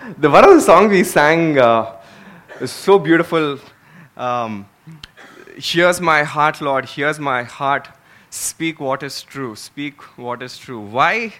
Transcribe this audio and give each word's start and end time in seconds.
The 0.00 0.30
one 0.30 0.44
of 0.44 0.54
the 0.54 0.62
songs 0.62 0.90
we 0.90 1.04
sang 1.04 1.58
uh, 1.58 1.94
is 2.58 2.70
so 2.70 2.98
beautiful. 2.98 3.58
Um, 4.16 4.66
here's 5.56 6.00
my 6.00 6.22
heart, 6.22 6.62
Lord. 6.62 6.86
Here's 6.86 7.18
my 7.18 7.42
heart. 7.42 7.86
Speak 8.30 8.80
what 8.80 9.02
is 9.02 9.20
true. 9.20 9.54
Speak 9.56 10.00
what 10.16 10.42
is 10.42 10.56
true. 10.56 10.80
Why 10.80 11.34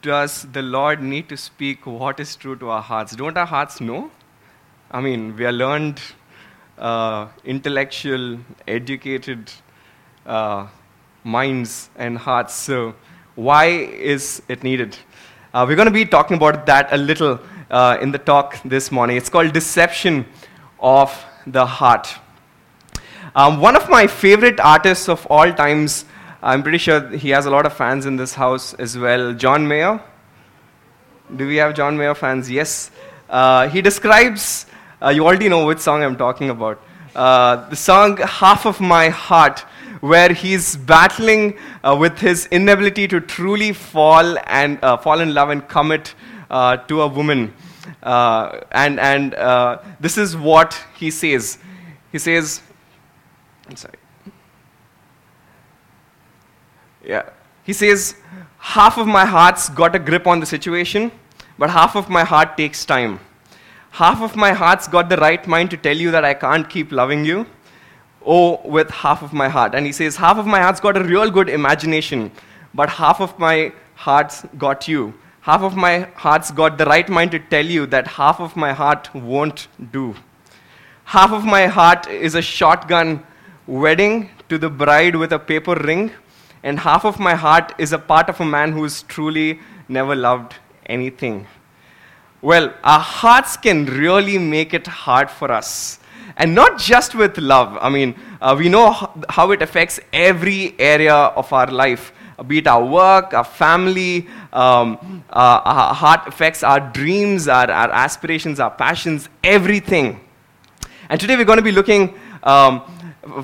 does 0.00 0.46
the 0.52 0.62
Lord 0.62 1.02
need 1.02 1.28
to 1.28 1.36
speak 1.36 1.86
what 1.86 2.20
is 2.20 2.36
true 2.36 2.54
to 2.54 2.70
our 2.70 2.80
hearts? 2.80 3.16
Don't 3.16 3.36
our 3.36 3.46
hearts 3.46 3.80
know? 3.80 4.12
I 4.92 5.00
mean, 5.00 5.36
we 5.36 5.44
are 5.44 5.52
learned, 5.52 6.00
uh, 6.78 7.26
intellectual, 7.44 8.38
educated 8.68 9.50
uh, 10.24 10.68
minds 11.24 11.90
and 11.96 12.16
hearts. 12.16 12.54
So, 12.54 12.94
why 13.34 13.66
is 13.66 14.40
it 14.46 14.62
needed? 14.62 14.96
Uh, 15.52 15.64
we're 15.66 15.74
going 15.74 15.86
to 15.86 15.92
be 15.92 16.04
talking 16.04 16.36
about 16.36 16.64
that 16.66 16.92
a 16.92 16.96
little 16.96 17.40
uh, 17.70 17.98
in 18.00 18.12
the 18.12 18.18
talk 18.18 18.60
this 18.64 18.90
morning. 18.90 19.16
It's 19.16 19.28
called 19.28 19.52
Deception 19.52 20.26
of 20.80 21.24
the 21.46 21.66
Heart. 21.66 22.08
Um, 23.34 23.60
one 23.60 23.76
of 23.76 23.88
my 23.88 24.06
favorite 24.06 24.60
artists 24.60 25.08
of 25.08 25.26
all 25.26 25.52
times, 25.52 26.04
I'm 26.42 26.62
pretty 26.62 26.78
sure 26.78 27.08
he 27.10 27.30
has 27.30 27.46
a 27.46 27.50
lot 27.50 27.66
of 27.66 27.72
fans 27.72 28.06
in 28.06 28.16
this 28.16 28.34
house 28.34 28.74
as 28.74 28.96
well, 28.96 29.34
John 29.34 29.66
Mayer. 29.68 30.00
Do 31.34 31.46
we 31.46 31.56
have 31.56 31.74
John 31.74 31.96
Mayer 31.98 32.14
fans? 32.14 32.50
Yes. 32.50 32.90
Uh, 33.28 33.68
he 33.68 33.82
describes, 33.82 34.66
uh, 35.02 35.08
you 35.08 35.26
already 35.26 35.48
know 35.48 35.66
which 35.66 35.80
song 35.80 36.02
I'm 36.02 36.16
talking 36.16 36.50
about, 36.50 36.80
uh, 37.14 37.68
the 37.68 37.76
song 37.76 38.16
Half 38.18 38.64
of 38.64 38.80
My 38.80 39.08
Heart, 39.08 39.60
where 40.00 40.32
he's 40.32 40.76
battling 40.76 41.58
uh, 41.82 41.96
with 41.98 42.18
his 42.18 42.46
inability 42.46 43.08
to 43.08 43.20
truly 43.20 43.72
fall 43.72 44.36
and 44.46 44.78
uh, 44.84 44.96
fall 44.96 45.20
in 45.20 45.34
love 45.34 45.50
and 45.50 45.66
commit 45.68 46.14
uh, 46.50 46.76
to 46.76 47.02
a 47.02 47.06
woman. 47.08 47.52
Uh, 48.02 48.60
and 48.72 48.98
and 48.98 49.34
uh, 49.34 49.78
this 50.00 50.18
is 50.18 50.36
what 50.36 50.78
he 50.96 51.10
says. 51.10 51.58
He 52.12 52.18
says, 52.18 52.62
I'm 53.68 53.76
sorry. 53.76 53.98
Yeah. 57.04 57.30
He 57.62 57.72
says, 57.72 58.16
half 58.58 58.98
of 58.98 59.06
my 59.06 59.24
heart's 59.24 59.68
got 59.68 59.94
a 59.94 59.98
grip 59.98 60.26
on 60.26 60.40
the 60.40 60.46
situation, 60.46 61.10
but 61.58 61.70
half 61.70 61.96
of 61.96 62.08
my 62.08 62.24
heart 62.24 62.56
takes 62.56 62.84
time. 62.84 63.20
Half 63.90 64.22
of 64.22 64.36
my 64.36 64.52
heart's 64.52 64.88
got 64.88 65.08
the 65.08 65.16
right 65.16 65.46
mind 65.46 65.70
to 65.70 65.76
tell 65.76 65.96
you 65.96 66.10
that 66.10 66.24
I 66.24 66.34
can't 66.34 66.68
keep 66.68 66.92
loving 66.92 67.24
you. 67.24 67.46
Oh, 68.24 68.60
with 68.64 68.90
half 68.90 69.22
of 69.22 69.32
my 69.32 69.48
heart. 69.48 69.74
And 69.74 69.86
he 69.86 69.92
says, 69.92 70.16
half 70.16 70.36
of 70.36 70.46
my 70.46 70.60
heart's 70.60 70.80
got 70.80 70.96
a 70.96 71.02
real 71.02 71.30
good 71.30 71.48
imagination, 71.48 72.32
but 72.74 72.88
half 72.88 73.20
of 73.20 73.38
my 73.38 73.72
heart's 73.94 74.44
got 74.58 74.88
you. 74.88 75.14
Half 75.46 75.62
of 75.62 75.76
my 75.76 76.08
heart's 76.16 76.50
got 76.50 76.76
the 76.76 76.84
right 76.86 77.08
mind 77.08 77.30
to 77.30 77.38
tell 77.38 77.64
you 77.64 77.86
that 77.86 78.08
half 78.08 78.40
of 78.40 78.56
my 78.56 78.72
heart 78.72 79.14
won't 79.14 79.68
do. 79.92 80.16
Half 81.04 81.30
of 81.30 81.44
my 81.44 81.68
heart 81.68 82.08
is 82.08 82.34
a 82.34 82.42
shotgun 82.42 83.22
wedding 83.68 84.30
to 84.48 84.58
the 84.58 84.68
bride 84.68 85.14
with 85.14 85.32
a 85.32 85.38
paper 85.38 85.76
ring, 85.76 86.10
and 86.64 86.80
half 86.80 87.04
of 87.04 87.20
my 87.20 87.36
heart 87.36 87.72
is 87.78 87.92
a 87.92 87.98
part 87.98 88.28
of 88.28 88.40
a 88.40 88.44
man 88.44 88.72
who's 88.72 89.02
truly 89.04 89.60
never 89.88 90.16
loved 90.16 90.56
anything. 90.86 91.46
Well, 92.42 92.74
our 92.82 92.98
hearts 92.98 93.56
can 93.56 93.86
really 93.86 94.38
make 94.38 94.74
it 94.74 94.88
hard 94.88 95.30
for 95.30 95.52
us. 95.52 96.00
And 96.36 96.56
not 96.56 96.76
just 96.80 97.14
with 97.14 97.38
love. 97.38 97.78
I 97.80 97.88
mean, 97.88 98.16
uh, 98.40 98.56
we 98.58 98.68
know 98.68 98.90
how 99.28 99.52
it 99.52 99.62
affects 99.62 100.00
every 100.12 100.74
area 100.80 101.14
of 101.14 101.52
our 101.52 101.68
life 101.68 102.12
be 102.42 102.58
it 102.58 102.66
our 102.66 102.84
work, 102.84 103.32
our 103.32 103.44
family, 103.44 104.28
um, 104.52 105.24
uh, 105.30 105.60
our 105.64 105.94
heart 105.94 106.26
affects 106.26 106.62
our 106.62 106.80
dreams, 106.80 107.48
our, 107.48 107.70
our 107.70 107.90
aspirations, 107.90 108.60
our 108.60 108.70
passions, 108.70 109.28
everything. 109.42 110.20
And 111.08 111.20
today 111.20 111.36
we're 111.36 111.44
going 111.44 111.58
to 111.58 111.62
be 111.62 111.72
looking 111.72 112.18
um, 112.42 112.82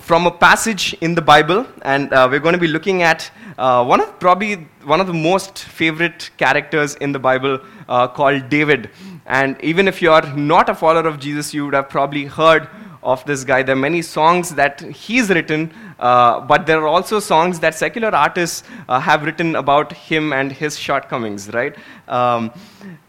from 0.00 0.26
a 0.26 0.30
passage 0.30 0.94
in 1.00 1.14
the 1.14 1.22
Bible, 1.22 1.66
and 1.82 2.12
uh, 2.12 2.28
we're 2.30 2.40
going 2.40 2.52
to 2.54 2.60
be 2.60 2.68
looking 2.68 3.02
at 3.02 3.30
uh, 3.58 3.84
one 3.84 4.00
of 4.00 4.18
probably 4.20 4.54
one 4.84 5.00
of 5.00 5.06
the 5.06 5.14
most 5.14 5.58
favorite 5.58 6.30
characters 6.36 6.94
in 6.96 7.12
the 7.12 7.18
Bible 7.18 7.60
uh, 7.88 8.06
called 8.08 8.48
David. 8.48 8.90
And 9.26 9.56
even 9.62 9.88
if 9.88 10.02
you 10.02 10.10
are 10.10 10.36
not 10.36 10.68
a 10.68 10.74
follower 10.74 11.06
of 11.06 11.18
Jesus, 11.18 11.54
you 11.54 11.64
would 11.64 11.74
have 11.74 11.88
probably 11.88 12.24
heard 12.24 12.68
of 13.02 13.24
this 13.24 13.44
guy. 13.44 13.62
There 13.62 13.74
are 13.74 13.78
many 13.78 14.02
songs 14.02 14.54
that 14.54 14.80
he's 14.80 15.28
written, 15.28 15.72
uh, 15.98 16.40
but 16.40 16.66
there 16.66 16.80
are 16.80 16.86
also 16.86 17.20
songs 17.20 17.58
that 17.60 17.74
secular 17.74 18.14
artists 18.14 18.62
uh, 18.88 19.00
have 19.00 19.24
written 19.24 19.56
about 19.56 19.92
him 19.92 20.32
and 20.32 20.52
his 20.52 20.78
shortcomings, 20.78 21.52
right? 21.52 21.76
Um, 22.08 22.52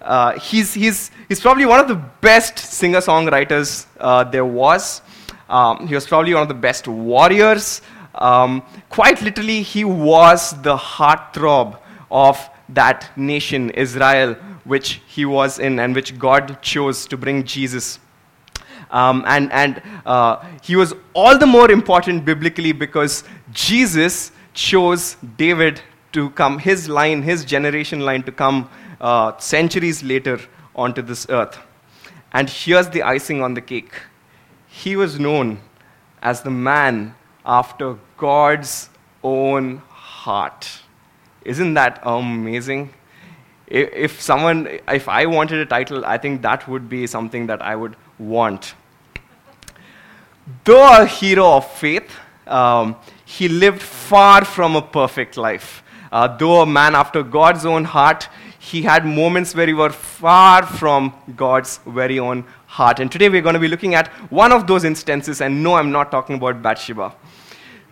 uh, 0.02 0.40
he's, 0.40 0.74
he's, 0.74 1.12
he's 1.30 1.40
probably 1.40 1.66
one 1.66 1.80
of 1.80 1.88
the 1.88 1.96
best 2.22 2.58
singer 2.58 3.00
songwriters 3.00 3.86
uh, 4.00 4.24
there 4.24 4.46
was. 4.46 5.02
Um, 5.50 5.88
he 5.88 5.96
was 5.96 6.08
probably 6.08 6.34
one 6.34 6.42
of 6.42 6.48
the 6.48 6.54
best 6.54 6.88
warriors. 6.88 7.81
Um, 8.16 8.64
quite 8.90 9.22
literally, 9.22 9.62
he 9.62 9.84
was 9.84 10.60
the 10.62 10.75
heartthrob 10.75 11.78
of 12.10 12.50
that 12.70 13.12
nation, 13.18 13.70
Israel, 13.72 14.36
which 14.64 15.02
he 15.08 15.25
was 15.25 15.60
in 15.60 15.80
and 15.80 15.94
which 15.94 16.18
God 16.18 16.62
chose 16.62 17.06
to 17.08 17.18
bring 17.18 17.44
Jesus 17.44 18.00
um, 18.94 19.24
and 19.28 19.52
and 19.52 19.81
uh, 20.06 20.46
he 20.62 20.76
was 20.76 20.94
all 21.14 21.38
the 21.38 21.46
more 21.48 21.70
important 21.72 22.24
biblically 22.24 22.72
because 22.72 23.24
Jesus 23.52 24.31
chose 24.54 25.18
David 25.36 25.81
to 26.14 26.30
come, 26.30 26.59
his 26.59 26.88
line, 26.88 27.24
his 27.24 27.44
generation 27.44 28.02
line 28.02 28.24
to 28.24 28.31
come 28.31 28.70
uh, 29.02 29.36
centuries 29.40 30.04
later 30.04 30.40
onto 30.76 31.02
this 31.02 31.26
earth. 31.30 31.58
And 32.31 32.50
here's 32.50 32.90
the 32.90 33.04
icing 33.04 33.42
on 33.42 33.54
the 33.56 33.62
cake 33.62 33.94
he 34.68 34.96
was 34.96 35.20
known 35.20 35.60
as 36.22 36.42
the 36.42 36.50
man 36.50 37.14
after 37.46 37.98
God's 38.18 38.90
own 39.24 39.78
heart. 39.90 40.68
Isn't 41.46 41.75
that 41.75 42.00
amazing? 42.04 42.94
If 43.68 44.22
someone, 44.22 44.80
if 44.88 45.08
I 45.08 45.25
wanted 45.25 45.60
a 45.60 45.66
title, 45.66 46.06
I 46.06 46.18
think 46.18 46.42
that 46.42 46.68
would 46.68 46.90
be 46.90 47.06
something 47.06 47.48
that 47.48 47.62
I 47.62 47.75
would 47.75 47.96
want. 48.18 48.74
Though 50.66 51.02
a 51.02 51.06
hero 51.06 51.54
of 51.54 51.72
faith, 51.72 52.12
um, 52.48 52.98
he 53.26 53.48
lived 53.48 53.81
far 53.81 54.44
from 54.44 54.76
a 54.76 54.81
perfect 54.81 55.38
life. 55.38 55.84
Uh, 56.12 56.28
though 56.38 56.62
a 56.62 56.66
man 56.66 56.96
after 56.96 57.24
God's 57.24 57.66
own 57.66 57.86
heart, 57.86 58.28
he 58.59 58.81
had 58.81 59.06
moments 59.06 59.56
where 59.56 59.68
he 59.68 59.74
was 59.74 59.96
far 59.96 60.66
from 60.66 61.14
God's 61.36 61.80
very 61.86 62.20
own 62.20 62.46
heart. 62.68 63.00
And 63.00 63.12
today 63.12 63.30
we're 63.30 63.42
going 63.42 63.56
to 63.56 63.59
be 63.59 63.68
looking 63.68 63.96
at 63.96 64.09
one 64.31 64.52
of 64.52 64.68
those 64.68 64.84
instances. 64.84 65.42
And 65.42 65.64
no, 65.64 65.76
I'm 65.76 65.92
not 65.92 66.12
talking 66.12 66.36
about 66.36 66.62
Bathsheba. 66.62 67.14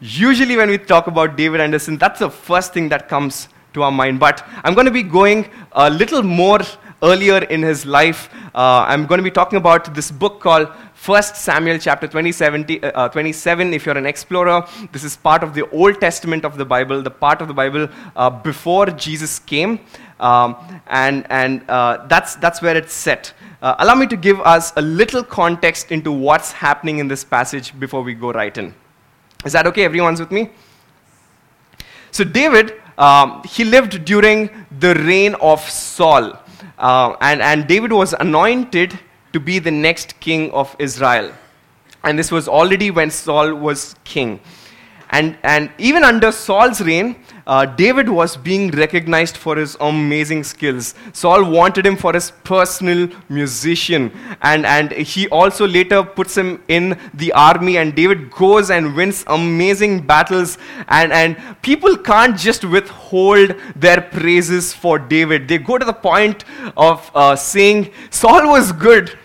Usually, 0.01 0.57
when 0.57 0.69
we 0.69 0.77
talk 0.77 1.07
about 1.07 1.35
David 1.35 1.61
Anderson, 1.61 1.97
that's 1.97 2.19
the 2.19 2.29
first 2.29 2.73
thing 2.73 2.89
that 2.89 3.07
comes 3.07 3.49
to 3.73 3.83
our 3.83 3.91
mind. 3.91 4.19
But 4.19 4.45
I'm 4.63 4.73
going 4.73 4.85
to 4.85 4.91
be 4.91 5.03
going 5.03 5.49
a 5.71 5.89
little 5.89 6.23
more 6.23 6.59
earlier 7.03 7.37
in 7.45 7.61
his 7.61 7.85
life. 7.85 8.29
Uh, 8.53 8.85
I'm 8.87 9.05
going 9.05 9.19
to 9.19 9.23
be 9.23 9.31
talking 9.31 9.57
about 9.57 9.93
this 9.93 10.11
book 10.11 10.39
called 10.39 10.69
1 11.03 11.23
Samuel 11.23 11.79
chapter 11.79 12.07
27, 12.07 12.79
uh, 12.83 12.85
uh, 12.85 13.09
27, 13.09 13.73
if 13.73 13.87
you're 13.87 13.97
an 13.97 14.05
explorer, 14.05 14.63
this 14.91 15.03
is 15.03 15.17
part 15.17 15.41
of 15.41 15.55
the 15.55 15.67
Old 15.71 15.99
Testament 15.99 16.45
of 16.45 16.57
the 16.57 16.65
Bible, 16.65 17.01
the 17.01 17.09
part 17.09 17.41
of 17.41 17.47
the 17.47 17.55
Bible 17.55 17.89
uh, 18.15 18.29
before 18.29 18.85
Jesus 18.85 19.39
came. 19.39 19.79
Um, 20.19 20.55
and 20.85 21.25
and 21.31 21.67
uh, 21.67 22.05
that's, 22.05 22.35
that's 22.35 22.61
where 22.61 22.77
it's 22.77 22.93
set. 22.93 23.33
Uh, 23.63 23.73
allow 23.79 23.95
me 23.95 24.05
to 24.05 24.15
give 24.15 24.39
us 24.41 24.73
a 24.75 24.81
little 24.83 25.23
context 25.23 25.91
into 25.91 26.11
what's 26.11 26.51
happening 26.51 26.99
in 26.99 27.07
this 27.07 27.23
passage 27.23 27.79
before 27.79 28.03
we 28.03 28.13
go 28.13 28.31
right 28.31 28.55
in. 28.55 28.71
Is 29.43 29.53
that 29.53 29.65
okay? 29.65 29.85
Everyone's 29.85 30.19
with 30.19 30.29
me? 30.29 30.51
So, 32.11 32.23
David, 32.23 32.79
um, 32.99 33.41
he 33.43 33.63
lived 33.63 34.05
during 34.05 34.51
the 34.79 34.93
reign 34.93 35.33
of 35.41 35.67
Saul. 35.67 36.37
Uh, 36.77 37.15
and, 37.21 37.41
and 37.41 37.67
David 37.67 37.91
was 37.91 38.13
anointed 38.13 38.99
to 39.33 39.39
be 39.39 39.59
the 39.59 39.71
next 39.71 40.19
king 40.19 40.51
of 40.51 40.75
Israel. 40.79 41.33
And 42.03 42.17
this 42.17 42.31
was 42.31 42.47
already 42.47 42.91
when 42.91 43.11
Saul 43.11 43.53
was 43.53 43.95
king. 44.03 44.39
And, 45.11 45.37
and 45.43 45.69
even 45.77 46.05
under 46.05 46.31
Saul's 46.31 46.79
reign, 46.79 47.17
uh, 47.45 47.65
David 47.65 48.07
was 48.07 48.37
being 48.37 48.71
recognized 48.71 49.35
for 49.35 49.57
his 49.57 49.75
amazing 49.81 50.45
skills. 50.45 50.95
Saul 51.11 51.43
wanted 51.51 51.85
him 51.85 51.97
for 51.97 52.13
his 52.13 52.31
personal 52.45 53.09
musician. 53.27 54.11
And, 54.41 54.65
and 54.65 54.91
he 54.93 55.27
also 55.27 55.67
later 55.67 56.01
puts 56.01 56.37
him 56.37 56.63
in 56.69 56.97
the 57.13 57.33
army. 57.33 57.77
And 57.77 57.93
David 57.93 58.31
goes 58.31 58.71
and 58.71 58.95
wins 58.95 59.25
amazing 59.27 60.07
battles. 60.07 60.57
And, 60.87 61.11
and 61.11 61.35
people 61.61 61.97
can't 61.97 62.37
just 62.37 62.63
withhold 62.63 63.55
their 63.75 63.99
praises 63.99 64.73
for 64.73 64.97
David. 64.97 65.49
They 65.49 65.57
go 65.57 65.77
to 65.77 65.83
the 65.83 65.93
point 65.93 66.45
of 66.77 67.11
uh, 67.13 67.35
saying, 67.35 67.91
Saul 68.11 68.47
was 68.47 68.71
good, 68.71 69.17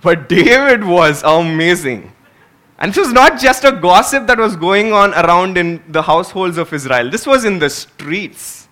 but 0.00 0.28
David 0.28 0.84
was 0.84 1.22
amazing. 1.22 2.12
And 2.78 2.92
this 2.92 2.98
was 2.98 3.12
not 3.12 3.38
just 3.38 3.64
a 3.64 3.72
gossip 3.72 4.26
that 4.26 4.38
was 4.38 4.56
going 4.56 4.92
on 4.92 5.12
around 5.14 5.56
in 5.56 5.82
the 5.88 6.02
households 6.02 6.58
of 6.58 6.72
Israel, 6.72 7.10
this 7.10 7.26
was 7.26 7.44
in 7.44 7.58
the 7.58 7.70
streets. 7.70 8.68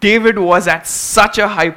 David 0.00 0.38
was 0.38 0.68
at 0.68 0.86
such 0.86 1.38
a 1.38 1.48
high. 1.48 1.74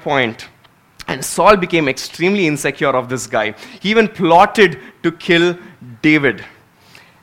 And 1.07 1.25
Saul 1.25 1.57
became 1.57 1.87
extremely 1.87 2.47
insecure 2.47 2.95
of 2.95 3.09
this 3.09 3.27
guy. 3.27 3.55
He 3.79 3.89
even 3.89 4.07
plotted 4.07 4.79
to 5.03 5.11
kill 5.11 5.57
David. 6.01 6.45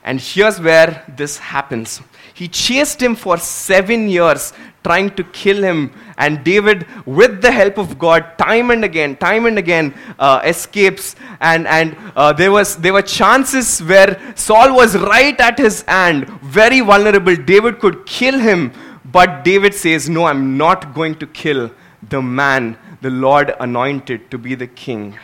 And 0.04 0.20
here's 0.20 0.60
where 0.60 1.04
this 1.16 1.38
happens. 1.38 2.00
He 2.34 2.48
chased 2.48 3.02
him 3.02 3.14
for 3.14 3.36
seven 3.36 4.08
years, 4.08 4.52
trying 4.84 5.10
to 5.16 5.24
kill 5.24 5.62
him. 5.62 5.92
And 6.16 6.42
David, 6.44 6.86
with 7.06 7.42
the 7.42 7.50
help 7.50 7.78
of 7.78 7.98
God, 7.98 8.38
time 8.38 8.70
and 8.70 8.84
again, 8.84 9.16
time 9.16 9.46
and 9.46 9.58
again, 9.58 9.94
uh, 10.18 10.40
escapes. 10.44 11.16
And, 11.40 11.66
and 11.66 11.96
uh, 12.16 12.32
there, 12.32 12.52
was, 12.52 12.76
there 12.76 12.92
were 12.92 13.02
chances 13.02 13.80
where 13.80 14.20
Saul 14.34 14.74
was 14.74 14.96
right 14.96 15.38
at 15.40 15.58
his 15.58 15.82
hand, 15.82 16.28
very 16.42 16.80
vulnerable. 16.80 17.36
David 17.36 17.78
could 17.80 18.06
kill 18.06 18.38
him. 18.38 18.72
But 19.04 19.44
David 19.44 19.74
says, 19.74 20.08
No, 20.08 20.26
I'm 20.26 20.56
not 20.56 20.94
going 20.94 21.14
to 21.16 21.26
kill 21.26 21.70
the 22.02 22.20
man 22.20 22.76
the 23.00 23.10
Lord 23.10 23.54
anointed 23.60 24.30
to 24.30 24.38
be 24.38 24.54
the 24.54 24.66
king. 24.66 25.18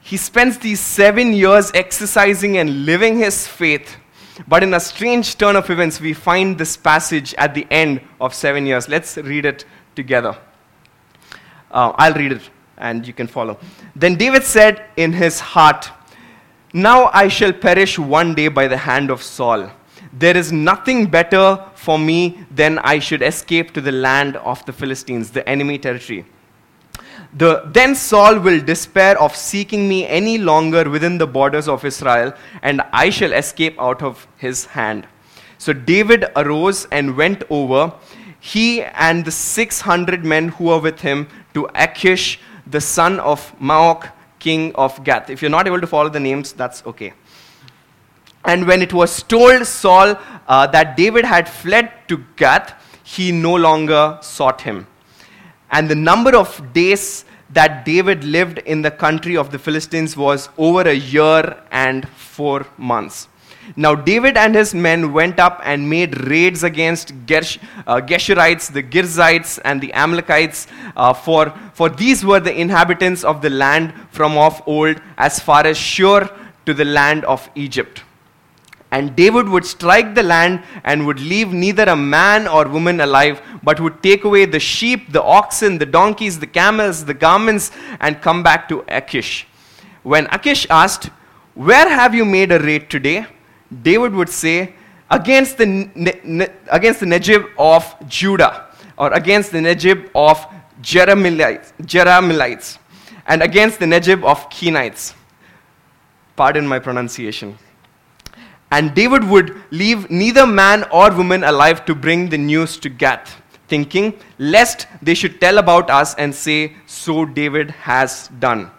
He 0.00 0.16
spends 0.16 0.58
these 0.58 0.80
seven 0.80 1.32
years 1.32 1.70
exercising 1.74 2.58
and 2.58 2.84
living 2.84 3.18
his 3.18 3.46
faith. 3.46 3.96
But 4.48 4.62
in 4.62 4.74
a 4.74 4.80
strange 4.80 5.38
turn 5.38 5.56
of 5.56 5.68
events, 5.70 6.00
we 6.00 6.12
find 6.12 6.58
this 6.58 6.76
passage 6.76 7.34
at 7.34 7.54
the 7.54 7.66
end 7.70 8.00
of 8.20 8.34
seven 8.34 8.66
years. 8.66 8.88
Let's 8.88 9.16
read 9.16 9.44
it 9.44 9.64
together. 9.94 10.36
Uh, 11.70 11.92
I'll 11.96 12.14
read 12.14 12.32
it 12.32 12.50
and 12.78 13.06
you 13.06 13.12
can 13.12 13.26
follow. 13.26 13.58
Then 13.94 14.16
David 14.16 14.42
said 14.42 14.84
in 14.96 15.12
his 15.12 15.40
heart, 15.40 15.90
Now 16.72 17.10
I 17.12 17.28
shall 17.28 17.52
perish 17.52 17.98
one 17.98 18.34
day 18.34 18.48
by 18.48 18.68
the 18.68 18.76
hand 18.76 19.10
of 19.10 19.22
Saul. 19.22 19.70
There 20.12 20.36
is 20.36 20.52
nothing 20.52 21.06
better 21.06 21.64
for 21.74 21.98
me 21.98 22.44
than 22.50 22.78
I 22.80 22.98
should 22.98 23.22
escape 23.22 23.72
to 23.74 23.80
the 23.80 23.92
land 23.92 24.36
of 24.36 24.64
the 24.66 24.72
Philistines, 24.72 25.30
the 25.30 25.48
enemy 25.48 25.78
territory. 25.78 26.26
The, 27.34 27.62
then 27.72 27.94
Saul 27.94 28.38
will 28.40 28.60
despair 28.60 29.18
of 29.18 29.34
seeking 29.34 29.88
me 29.88 30.06
any 30.06 30.36
longer 30.36 30.88
within 30.90 31.16
the 31.16 31.26
borders 31.26 31.66
of 31.66 31.84
Israel, 31.84 32.34
and 32.62 32.82
I 32.92 33.08
shall 33.08 33.32
escape 33.32 33.80
out 33.80 34.02
of 34.02 34.26
his 34.36 34.66
hand. 34.66 35.06
So 35.56 35.72
David 35.72 36.26
arose 36.36 36.86
and 36.86 37.16
went 37.16 37.44
over, 37.48 37.94
he 38.38 38.82
and 38.82 39.24
the 39.24 39.30
600 39.30 40.24
men 40.24 40.48
who 40.48 40.64
were 40.64 40.78
with 40.80 41.00
him, 41.00 41.28
to 41.54 41.68
Achish, 41.74 42.38
the 42.66 42.80
son 42.80 43.18
of 43.20 43.58
Maoch, 43.58 44.10
king 44.38 44.74
of 44.74 45.02
Gath. 45.04 45.30
If 45.30 45.40
you're 45.40 45.50
not 45.50 45.66
able 45.66 45.80
to 45.80 45.86
follow 45.86 46.08
the 46.08 46.20
names, 46.20 46.52
that's 46.52 46.84
okay. 46.84 47.14
And 48.44 48.66
when 48.66 48.82
it 48.82 48.92
was 48.92 49.22
told 49.22 49.66
Saul 49.66 50.16
uh, 50.48 50.66
that 50.66 50.96
David 50.96 51.24
had 51.24 51.48
fled 51.48 51.92
to 52.08 52.24
Gath, 52.36 52.74
he 53.04 53.30
no 53.30 53.54
longer 53.54 54.18
sought 54.20 54.62
him. 54.62 54.86
And 55.72 55.88
the 55.88 55.94
number 55.94 56.36
of 56.36 56.72
days 56.72 57.24
that 57.50 57.84
David 57.84 58.24
lived 58.24 58.58
in 58.58 58.82
the 58.82 58.90
country 58.90 59.36
of 59.36 59.50
the 59.50 59.58
Philistines 59.58 60.16
was 60.16 60.48
over 60.56 60.82
a 60.82 60.94
year 60.94 61.56
and 61.70 62.08
four 62.08 62.66
months. 62.78 63.28
Now, 63.76 63.94
David 63.94 64.36
and 64.36 64.54
his 64.54 64.74
men 64.74 65.12
went 65.12 65.38
up 65.38 65.60
and 65.64 65.88
made 65.88 66.26
raids 66.26 66.64
against 66.64 67.14
Gersh, 67.26 67.58
uh, 67.86 68.00
Geshurites, 68.00 68.72
the 68.72 68.82
Girzites, 68.82 69.60
and 69.64 69.80
the 69.80 69.92
Amalekites, 69.92 70.66
uh, 70.96 71.12
for, 71.12 71.54
for 71.72 71.88
these 71.88 72.24
were 72.24 72.40
the 72.40 72.52
inhabitants 72.58 73.22
of 73.22 73.40
the 73.40 73.50
land 73.50 73.94
from 74.10 74.36
of 74.36 74.60
old, 74.66 75.00
as 75.16 75.38
far 75.38 75.64
as 75.64 75.78
Shur 75.78 76.28
to 76.66 76.74
the 76.74 76.84
land 76.84 77.24
of 77.24 77.48
Egypt. 77.54 78.02
And 78.92 79.16
David 79.16 79.48
would 79.48 79.64
strike 79.64 80.14
the 80.14 80.22
land 80.22 80.62
and 80.84 81.06
would 81.06 81.18
leave 81.18 81.52
neither 81.52 81.84
a 81.84 81.96
man 81.96 82.46
or 82.46 82.68
woman 82.68 83.00
alive, 83.00 83.42
but 83.64 83.80
would 83.80 84.02
take 84.02 84.22
away 84.22 84.44
the 84.44 84.60
sheep, 84.60 85.10
the 85.10 85.22
oxen, 85.22 85.78
the 85.78 85.86
donkeys, 85.86 86.38
the 86.38 86.46
camels, 86.46 87.04
the 87.04 87.14
garments, 87.14 87.72
and 87.98 88.22
come 88.22 88.44
back 88.44 88.68
to 88.68 88.84
Achish. 88.86 89.46
When 90.04 90.26
Achish 90.26 90.68
asked, 90.70 91.06
Where 91.54 91.88
have 91.88 92.14
you 92.14 92.24
made 92.24 92.52
a 92.52 92.60
raid 92.60 92.88
today? 92.88 93.26
David 93.82 94.14
would 94.14 94.28
say, 94.28 94.74
Against 95.10 95.58
the, 95.58 95.66
ne- 95.66 96.48
against 96.70 97.00
the 97.00 97.06
Negeb 97.06 97.50
of 97.58 97.94
Judah, 98.08 98.68
or 98.96 99.12
against 99.12 99.52
the 99.52 99.58
Negeb 99.58 100.08
of 100.14 100.46
Jerahmeelites 100.80 102.78
and 103.26 103.42
against 103.42 103.78
the 103.78 103.86
Negeb 103.86 104.24
of 104.24 104.48
Kenites. 104.50 105.14
Pardon 106.36 106.66
my 106.66 106.78
pronunciation. 106.78 107.58
And 108.72 108.94
David 108.94 109.24
would 109.24 109.54
leave 109.70 110.10
neither 110.10 110.46
man 110.46 110.84
or 110.90 111.10
woman 111.12 111.44
alive 111.44 111.84
to 111.84 111.94
bring 111.94 112.30
the 112.30 112.38
news 112.38 112.78
to 112.78 112.88
Gath, 112.88 113.42
thinking, 113.68 114.14
lest 114.38 114.86
they 115.02 115.12
should 115.12 115.42
tell 115.42 115.58
about 115.58 115.90
us 115.90 116.14
and 116.14 116.34
say, 116.34 116.72
So 116.86 117.26
David 117.26 117.70
has 117.72 118.28
done. 118.38 118.70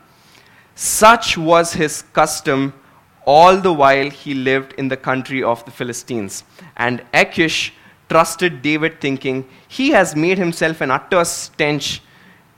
Such 0.73 1.37
was 1.37 1.73
his 1.73 2.01
custom 2.11 2.73
all 3.27 3.57
the 3.57 3.71
while 3.71 4.09
he 4.09 4.33
lived 4.33 4.73
in 4.79 4.87
the 4.87 4.97
country 4.97 5.43
of 5.43 5.63
the 5.65 5.69
Philistines. 5.69 6.43
And 6.75 7.03
Achish 7.13 7.73
trusted 8.09 8.63
David, 8.63 8.99
thinking, 8.99 9.47
He 9.67 9.91
has 9.91 10.15
made 10.15 10.39
himself 10.39 10.81
an 10.81 10.89
utter 10.89 11.23
stench 11.23 12.01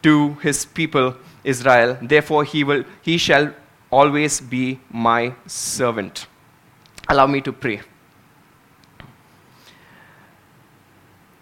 to 0.04 0.36
his 0.36 0.64
people 0.64 1.18
Israel. 1.44 1.98
Therefore, 2.02 2.46
he, 2.46 2.64
will, 2.64 2.86
he 3.02 3.18
shall 3.18 3.54
always 3.92 4.40
be 4.40 4.80
my 4.90 5.34
servant. 5.48 6.28
Allow 7.08 7.28
me 7.28 7.40
to 7.42 7.54
pray. 7.54 7.82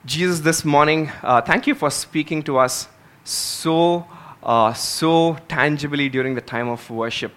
Jesus, 0.05 0.41
this 0.41 0.65
morning, 0.65 1.09
uh, 1.21 1.39
thank 1.39 1.67
you 1.67 1.73
for 1.73 1.89
speaking 1.89 2.43
to 2.43 2.57
us 2.57 2.89
so, 3.23 4.05
uh, 4.43 4.73
so 4.73 5.37
tangibly 5.47 6.09
during 6.09 6.35
the 6.35 6.41
time 6.41 6.67
of 6.67 6.89
worship. 6.89 7.31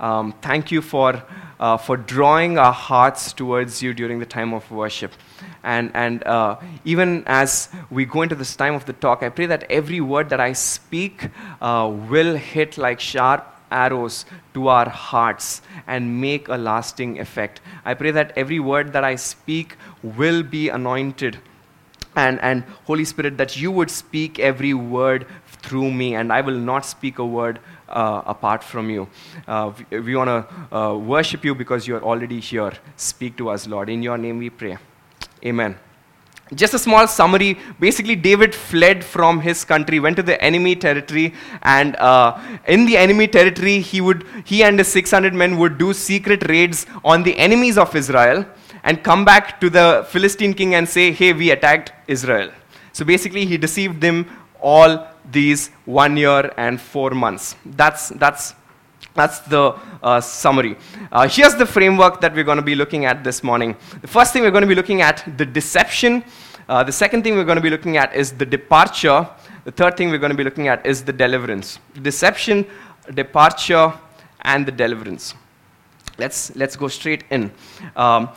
Um, 0.00 0.32
thank 0.40 0.72
you 0.72 0.80
for, 0.80 1.22
uh, 1.60 1.76
for 1.76 1.98
drawing 1.98 2.56
our 2.56 2.72
hearts 2.72 3.34
towards 3.34 3.82
you 3.82 3.92
during 3.92 4.18
the 4.18 4.24
time 4.24 4.54
of 4.54 4.70
worship. 4.70 5.12
And, 5.62 5.90
and 5.92 6.24
uh, 6.24 6.56
even 6.86 7.22
as 7.26 7.68
we 7.90 8.06
go 8.06 8.22
into 8.22 8.34
this 8.34 8.56
time 8.56 8.74
of 8.74 8.86
the 8.86 8.94
talk, 8.94 9.22
I 9.22 9.28
pray 9.28 9.44
that 9.44 9.64
every 9.68 10.00
word 10.00 10.30
that 10.30 10.40
I 10.40 10.54
speak 10.54 11.28
uh, 11.60 11.92
will 12.08 12.36
hit 12.36 12.78
like 12.78 12.98
sharp 12.98 13.57
arrows 13.70 14.24
to 14.54 14.68
our 14.68 14.88
hearts 14.88 15.62
and 15.86 16.20
make 16.20 16.48
a 16.48 16.56
lasting 16.56 17.18
effect. 17.20 17.60
I 17.84 17.94
pray 17.94 18.10
that 18.12 18.32
every 18.36 18.60
word 18.60 18.92
that 18.92 19.04
I 19.04 19.16
speak 19.16 19.76
will 20.02 20.42
be 20.42 20.68
anointed. 20.68 21.38
And, 22.16 22.40
and 22.40 22.64
Holy 22.84 23.04
Spirit, 23.04 23.36
that 23.38 23.56
you 23.56 23.70
would 23.70 23.90
speak 23.90 24.38
every 24.38 24.74
word 24.74 25.26
through 25.46 25.90
me, 25.90 26.14
and 26.14 26.32
I 26.32 26.40
will 26.40 26.58
not 26.58 26.84
speak 26.84 27.18
a 27.18 27.26
word 27.26 27.60
uh, 27.88 28.22
apart 28.26 28.64
from 28.64 28.90
you. 28.90 29.08
Uh, 29.46 29.72
we, 29.90 30.00
we 30.00 30.16
want 30.16 30.28
to 30.28 30.76
uh, 30.76 30.96
worship 30.96 31.44
you 31.44 31.54
because 31.54 31.86
you 31.86 31.96
are 31.96 32.02
already 32.02 32.40
here. 32.40 32.72
Speak 32.96 33.36
to 33.36 33.50
us, 33.50 33.66
Lord. 33.66 33.88
In 33.88 34.02
your 34.02 34.18
name 34.18 34.38
we 34.38 34.50
pray. 34.50 34.78
Amen. 35.44 35.76
Just 36.54 36.72
a 36.72 36.78
small 36.78 37.06
summary. 37.06 37.58
Basically, 37.78 38.16
David 38.16 38.54
fled 38.54 39.04
from 39.04 39.40
his 39.40 39.64
country, 39.64 40.00
went 40.00 40.16
to 40.16 40.22
the 40.22 40.42
enemy 40.42 40.74
territory, 40.76 41.34
and 41.62 41.94
uh, 41.96 42.38
in 42.66 42.86
the 42.86 42.96
enemy 42.96 43.28
territory, 43.28 43.80
he 43.80 44.00
would 44.00 44.24
he 44.44 44.62
and 44.62 44.78
his 44.78 44.88
600 44.88 45.34
men 45.34 45.58
would 45.58 45.76
do 45.78 45.92
secret 45.92 46.48
raids 46.48 46.86
on 47.04 47.22
the 47.22 47.36
enemies 47.36 47.76
of 47.76 47.94
Israel, 47.94 48.46
and 48.82 49.02
come 49.02 49.24
back 49.24 49.60
to 49.60 49.68
the 49.68 50.06
Philistine 50.08 50.54
king 50.54 50.74
and 50.74 50.88
say, 50.88 51.12
"Hey, 51.12 51.32
we 51.32 51.50
attacked 51.50 51.92
Israel." 52.06 52.50
So 52.92 53.04
basically, 53.04 53.44
he 53.44 53.58
deceived 53.58 54.00
them 54.00 54.26
all 54.60 55.06
these 55.30 55.70
one 55.84 56.16
year 56.16 56.52
and 56.56 56.80
four 56.80 57.10
months. 57.10 57.56
That's 57.64 58.08
that's 58.08 58.54
that's 59.18 59.40
the 59.40 59.74
uh, 60.02 60.20
summary. 60.20 60.76
Uh, 61.10 61.28
here's 61.28 61.54
the 61.56 61.66
framework 61.66 62.20
that 62.20 62.34
we're 62.34 62.44
going 62.44 62.56
to 62.56 62.62
be 62.62 62.74
looking 62.74 63.04
at 63.04 63.24
this 63.24 63.42
morning. 63.42 63.76
The 64.00 64.08
first 64.08 64.32
thing 64.32 64.42
we're 64.42 64.50
going 64.50 64.62
to 64.62 64.68
be 64.68 64.74
looking 64.74 65.02
at 65.02 65.24
the 65.36 65.44
deception. 65.44 66.24
Uh, 66.68 66.84
the 66.84 66.92
second 66.92 67.24
thing 67.24 67.34
we're 67.34 67.44
going 67.44 67.56
to 67.56 67.62
be 67.62 67.70
looking 67.70 67.96
at 67.96 68.14
is 68.14 68.32
the 68.32 68.46
departure. 68.46 69.28
The 69.64 69.72
third 69.72 69.96
thing 69.96 70.10
we're 70.10 70.18
going 70.18 70.30
to 70.30 70.36
be 70.36 70.44
looking 70.44 70.68
at 70.68 70.86
is 70.86 71.02
the 71.02 71.12
deliverance. 71.12 71.78
Deception, 72.00 72.66
departure, 73.14 73.92
and 74.42 74.64
the 74.64 74.72
deliverance. 74.72 75.34
Let's 76.18 76.54
let's 76.56 76.76
go 76.76 76.88
straight 76.88 77.24
in. 77.30 77.50
Um, 77.96 78.28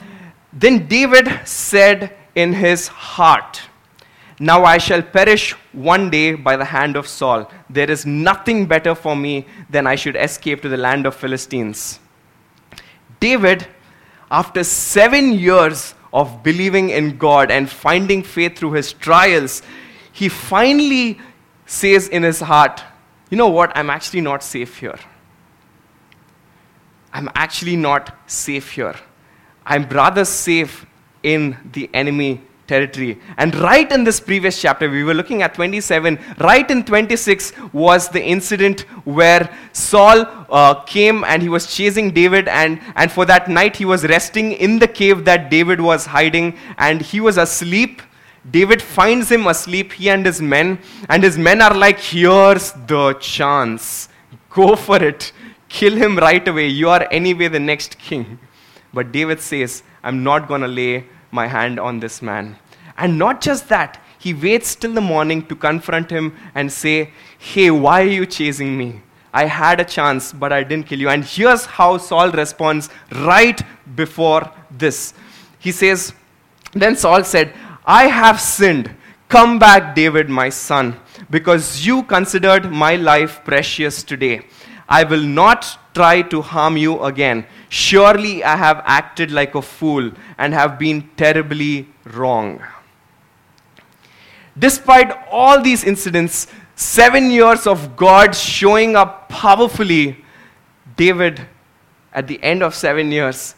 then 0.53 0.87
David 0.87 1.27
said 1.45 2.15
in 2.35 2.53
his 2.53 2.87
heart. 2.87 3.61
Now 4.41 4.63
I 4.65 4.79
shall 4.79 5.03
perish 5.03 5.51
one 5.71 6.09
day 6.09 6.33
by 6.33 6.57
the 6.57 6.65
hand 6.65 6.95
of 6.95 7.07
Saul. 7.07 7.47
There 7.69 7.91
is 7.91 8.07
nothing 8.07 8.65
better 8.65 8.95
for 8.95 9.15
me 9.15 9.45
than 9.69 9.85
I 9.85 9.93
should 9.93 10.15
escape 10.15 10.63
to 10.63 10.69
the 10.69 10.77
land 10.77 11.05
of 11.05 11.13
Philistines. 11.13 11.99
David, 13.19 13.67
after 14.31 14.63
seven 14.63 15.33
years 15.33 15.93
of 16.11 16.41
believing 16.41 16.89
in 16.89 17.19
God 17.19 17.51
and 17.51 17.69
finding 17.69 18.23
faith 18.23 18.57
through 18.57 18.71
his 18.71 18.93
trials, 18.93 19.61
he 20.11 20.27
finally 20.27 21.19
says 21.67 22.07
in 22.07 22.23
his 22.23 22.39
heart, 22.39 22.81
You 23.29 23.37
know 23.37 23.49
what? 23.49 23.71
I'm 23.77 23.91
actually 23.91 24.21
not 24.21 24.41
safe 24.41 24.79
here. 24.79 24.97
I'm 27.13 27.29
actually 27.35 27.75
not 27.75 28.17
safe 28.25 28.71
here. 28.71 28.95
I'm 29.67 29.87
rather 29.89 30.25
safe 30.25 30.87
in 31.21 31.57
the 31.73 31.91
enemy 31.93 32.41
territory. 32.71 33.19
And 33.37 33.55
right 33.55 33.91
in 33.91 34.03
this 34.03 34.19
previous 34.19 34.61
chapter, 34.65 34.89
we 34.89 35.03
were 35.03 35.13
looking 35.13 35.41
at 35.45 35.53
27, 35.55 36.19
right 36.39 36.71
in 36.71 36.83
26 36.83 37.53
was 37.73 38.07
the 38.09 38.23
incident 38.35 38.81
where 39.19 39.43
Saul 39.73 40.25
uh, 40.49 40.75
came 40.93 41.23
and 41.25 41.41
he 41.41 41.49
was 41.49 41.73
chasing 41.75 42.11
David, 42.11 42.47
and, 42.47 42.79
and 42.95 43.11
for 43.11 43.25
that 43.25 43.49
night 43.49 43.75
he 43.75 43.85
was 43.93 44.05
resting 44.15 44.53
in 44.53 44.79
the 44.79 44.87
cave 44.87 45.25
that 45.25 45.49
David 45.49 45.81
was 45.81 46.05
hiding, 46.05 46.47
and 46.77 47.01
he 47.01 47.19
was 47.19 47.37
asleep. 47.37 48.01
David 48.49 48.81
finds 48.81 49.29
him 49.29 49.47
asleep, 49.47 49.91
he 49.91 50.09
and 50.09 50.25
his 50.25 50.41
men, 50.41 50.79
and 51.09 51.23
his 51.23 51.37
men 51.37 51.61
are 51.61 51.75
like, 51.75 51.99
Here's 51.99 52.71
the 52.87 53.13
chance. 53.19 54.09
Go 54.49 54.75
for 54.75 55.01
it. 55.11 55.31
Kill 55.69 55.95
him 55.95 56.17
right 56.17 56.47
away. 56.47 56.67
You 56.67 56.89
are 56.89 57.07
anyway 57.11 57.47
the 57.47 57.59
next 57.59 57.97
king. 57.97 58.39
But 58.93 59.11
David 59.11 59.39
says, 59.39 59.83
I'm 60.03 60.23
not 60.23 60.47
going 60.47 60.61
to 60.61 60.67
lay 60.67 61.05
my 61.31 61.47
hand 61.47 61.79
on 61.79 61.99
this 61.99 62.21
man. 62.21 62.57
And 63.01 63.17
not 63.17 63.41
just 63.41 63.67
that, 63.69 63.99
he 64.19 64.31
waits 64.31 64.75
till 64.75 64.93
the 64.93 65.01
morning 65.01 65.43
to 65.47 65.55
confront 65.55 66.11
him 66.11 66.37
and 66.53 66.71
say, 66.71 67.09
Hey, 67.39 67.71
why 67.71 68.03
are 68.03 68.15
you 68.19 68.27
chasing 68.27 68.77
me? 68.77 69.01
I 69.33 69.45
had 69.45 69.79
a 69.79 69.83
chance, 69.83 70.31
but 70.31 70.53
I 70.53 70.61
didn't 70.61 70.85
kill 70.85 70.99
you. 70.99 71.09
And 71.09 71.25
here's 71.25 71.65
how 71.65 71.97
Saul 71.97 72.29
responds 72.31 72.89
right 73.11 73.59
before 73.95 74.51
this. 74.69 75.15
He 75.57 75.71
says, 75.71 76.13
Then 76.73 76.95
Saul 76.95 77.23
said, 77.23 77.53
I 77.83 78.03
have 78.03 78.39
sinned. 78.39 78.95
Come 79.29 79.57
back, 79.57 79.95
David, 79.95 80.29
my 80.29 80.49
son, 80.49 80.95
because 81.31 81.83
you 81.83 82.03
considered 82.03 82.71
my 82.71 82.97
life 82.97 83.43
precious 83.43 84.03
today. 84.03 84.41
I 84.87 85.05
will 85.05 85.23
not 85.23 85.79
try 85.95 86.21
to 86.21 86.41
harm 86.41 86.77
you 86.77 87.01
again. 87.01 87.47
Surely 87.69 88.43
I 88.43 88.57
have 88.57 88.83
acted 88.85 89.31
like 89.31 89.55
a 89.55 89.61
fool 89.63 90.11
and 90.37 90.53
have 90.53 90.77
been 90.77 91.09
terribly 91.17 91.87
wrong. 92.13 92.61
Despite 94.57 95.11
all 95.29 95.61
these 95.61 95.83
incidents, 95.83 96.47
seven 96.75 97.31
years 97.31 97.67
of 97.67 97.95
God 97.95 98.35
showing 98.35 98.95
up 98.95 99.29
powerfully, 99.29 100.23
David, 100.97 101.47
at 102.13 102.27
the 102.27 102.41
end 102.43 102.61
of 102.61 102.75
seven 102.75 103.11
years, 103.11 103.55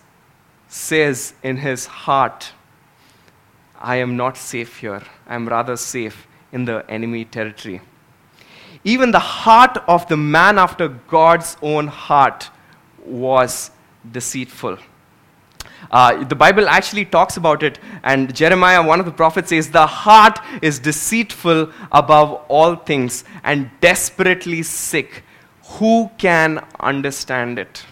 says 0.67 1.33
in 1.43 1.57
his 1.57 1.85
heart, 1.85 2.51
I 3.79 3.97
am 3.97 4.15
not 4.15 4.37
safe 4.37 4.77
here. 4.77 5.03
I 5.27 5.35
am 5.35 5.47
rather 5.47 5.75
safe 5.75 6.27
in 6.51 6.65
the 6.65 6.85
enemy 6.89 7.25
territory. 7.25 7.81
Even 8.83 9.11
the 9.11 9.19
heart 9.19 9.77
of 9.87 10.07
the 10.07 10.17
man 10.17 10.57
after 10.57 10.87
God's 10.87 11.57
own 11.61 11.87
heart 11.87 12.49
was 13.05 13.71
deceitful. 14.09 14.77
Uh, 15.91 16.23
the 16.23 16.35
Bible 16.35 16.67
actually 16.67 17.05
talks 17.05 17.37
about 17.37 17.63
it, 17.63 17.79
and 18.03 18.33
Jeremiah, 18.33 18.81
one 18.81 18.99
of 18.99 19.05
the 19.05 19.11
prophets, 19.11 19.49
says, 19.49 19.69
The 19.69 19.85
heart 19.85 20.39
is 20.61 20.79
deceitful 20.79 21.71
above 21.91 22.41
all 22.47 22.75
things 22.75 23.23
and 23.43 23.69
desperately 23.81 24.63
sick. 24.63 25.23
Who 25.79 26.11
can 26.17 26.65
understand 26.79 27.59
it? 27.59 27.85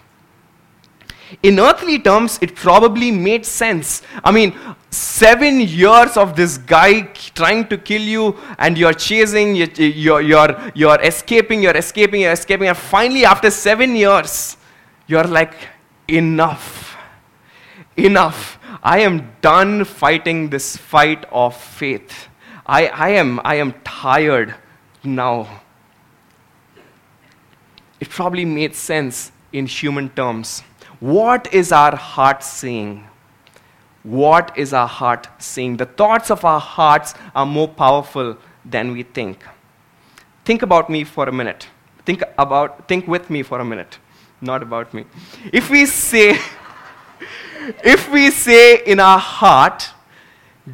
In 1.44 1.60
earthly 1.60 1.98
terms, 2.00 2.38
it 2.42 2.56
probably 2.56 3.10
made 3.10 3.46
sense. 3.46 4.02
I 4.24 4.32
mean, 4.32 4.54
seven 4.90 5.62
years 5.62 6.18
of 6.18 6.36
this 6.36 6.58
guy 6.58 7.04
trying 7.34 7.68
to 7.70 7.78
kill 7.78 8.02
you, 8.02 8.38
and 8.58 8.78
you're 8.78 8.94
chasing, 8.94 9.56
you're, 9.56 9.72
you're, 9.78 10.22
you're, 10.22 10.72
you're 10.76 11.02
escaping, 11.02 11.64
you're 11.64 11.78
escaping, 11.78 12.22
you're 12.22 12.34
escaping, 12.34 12.68
and 12.68 12.78
finally, 12.78 13.24
after 13.24 13.50
seven 13.50 13.96
years, 13.96 14.58
you're 15.08 15.24
like, 15.24 15.54
enough. 16.08 16.91
Enough. 17.98 18.58
I 18.84 19.00
am 19.00 19.36
done 19.42 19.84
fighting 19.84 20.50
this 20.50 20.78
fight 20.78 21.26
of 21.32 21.56
faith. 21.56 22.28
I, 22.66 22.88
I, 22.88 23.10
am, 23.10 23.40
I 23.44 23.56
am 23.56 23.74
tired 23.84 24.56
now. 25.04 25.62
It 28.00 28.10
probably 28.10 28.46
made 28.46 28.76
sense 28.76 29.32
in 29.54 29.66
human 29.66 30.10
terms. 30.10 30.62
What 31.00 31.54
is 31.54 31.72
our 31.72 31.96
heart 31.96 32.44
saying? 32.44 33.08
What 34.04 34.58
is 34.58 34.74
our 34.74 34.88
heart 34.88 35.28
saying? 35.38 35.78
The 35.78 35.86
thoughts 35.86 36.32
of 36.32 36.44
our 36.44 36.60
hearts 36.60 37.14
are 37.36 37.46
more 37.46 37.68
powerful 37.68 38.38
than 38.66 38.92
we 38.92 39.04
think. 39.04 39.44
Think 40.46 40.64
about 40.64 40.90
me 40.90 41.04
for 41.04 41.30
a 41.30 41.32
minute. 41.32 41.68
Think 42.06 42.24
about 42.38 42.88
think 42.88 43.08
with 43.08 43.30
me 43.30 43.44
for 43.44 43.60
a 43.60 43.66
minute. 43.66 44.00
Not 44.42 44.64
about 44.64 44.94
me. 44.94 45.06
If 45.54 45.70
we 45.70 45.86
say 45.86 46.40
if 47.84 48.12
we 48.12 48.32
say 48.32 48.84
in 48.84 49.00
our 49.00 49.20
heart 49.20 49.92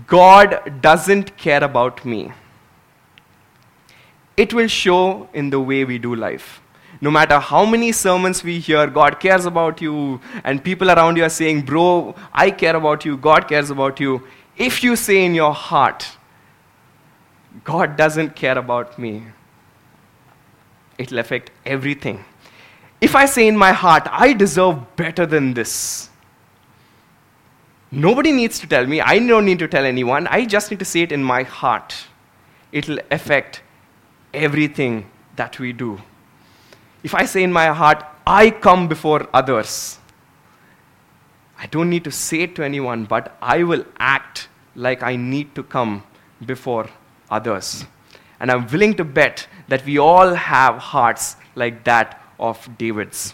God 0.06 0.82
doesn't 0.82 1.38
care 1.38 1.64
about 1.64 2.06
me, 2.06 2.32
it 4.36 4.54
will 4.54 4.68
show 4.68 5.30
in 5.34 5.50
the 5.50 5.60
way 5.60 5.84
we 5.86 5.98
do 5.98 6.14
life. 6.14 6.62
No 7.00 7.12
matter 7.12 7.40
how 7.40 7.66
many 7.66 7.92
sermons 7.92 8.44
we 8.44 8.60
hear, 8.60 8.88
God 8.88 9.20
cares 9.20 9.46
about 9.46 9.82
you, 9.82 10.20
and 10.44 10.64
people 10.64 10.90
around 10.90 11.18
you 11.18 11.24
are 11.24 11.30
saying, 11.30 11.62
Bro, 11.62 12.16
I 12.34 12.52
care 12.52 12.76
about 12.76 13.06
you, 13.06 13.18
God 13.18 13.48
cares 13.48 13.70
about 13.70 14.00
you. 14.00 14.24
If 14.58 14.84
you 14.84 14.96
say 14.96 15.24
in 15.24 15.36
your 15.36 15.54
heart, 15.54 16.08
God 17.64 17.96
doesn't 17.96 18.36
care 18.36 18.58
about 18.58 18.98
me, 18.98 19.24
it'll 20.98 21.20
affect 21.20 21.52
everything. 21.66 22.24
If 23.00 23.16
I 23.16 23.26
say 23.26 23.48
in 23.48 23.56
my 23.56 23.72
heart, 23.72 24.08
I 24.12 24.34
deserve 24.34 24.96
better 24.96 25.26
than 25.26 25.54
this, 25.54 26.10
nobody 27.92 28.32
needs 28.32 28.60
to 28.60 28.68
tell 28.68 28.86
me. 28.86 29.02
I 29.02 29.20
don't 29.20 29.46
need 29.46 29.60
to 29.60 29.68
tell 29.68 29.86
anyone. 29.86 30.28
I 30.28 30.46
just 30.46 30.72
need 30.72 30.80
to 30.80 30.86
say 30.86 31.02
it 31.02 31.12
in 31.12 31.24
my 31.24 31.44
heart. 31.44 31.96
It'll 32.72 33.00
affect 33.12 33.62
everything 34.34 35.10
that 35.36 35.60
we 35.60 35.74
do. 35.74 36.02
If 37.04 37.16
I 37.16 37.26
say 37.26 37.44
in 37.44 37.54
my 37.54 37.68
heart, 37.68 38.04
I 38.26 38.50
come 38.50 38.88
before 38.88 39.28
others, 39.34 40.00
I 41.58 41.66
don't 41.68 41.90
need 41.90 42.04
to 42.04 42.12
say 42.12 42.42
it 42.42 42.56
to 42.56 42.64
anyone, 42.64 43.06
but 43.06 43.36
I 43.42 43.64
will 43.64 43.86
act 43.98 44.50
like 44.76 45.02
I 45.02 45.16
need 45.16 45.56
to 45.56 45.64
come 45.64 46.04
before 46.46 46.90
others. 47.32 47.86
And 48.40 48.52
I'm 48.52 48.68
willing 48.68 48.94
to 48.96 49.04
bet 49.04 49.48
that 49.68 49.84
we 49.86 49.98
all 49.98 50.36
have 50.36 50.78
hearts 50.78 51.36
like 51.56 51.84
that 51.86 52.22
of 52.40 52.70
David's. 52.78 53.34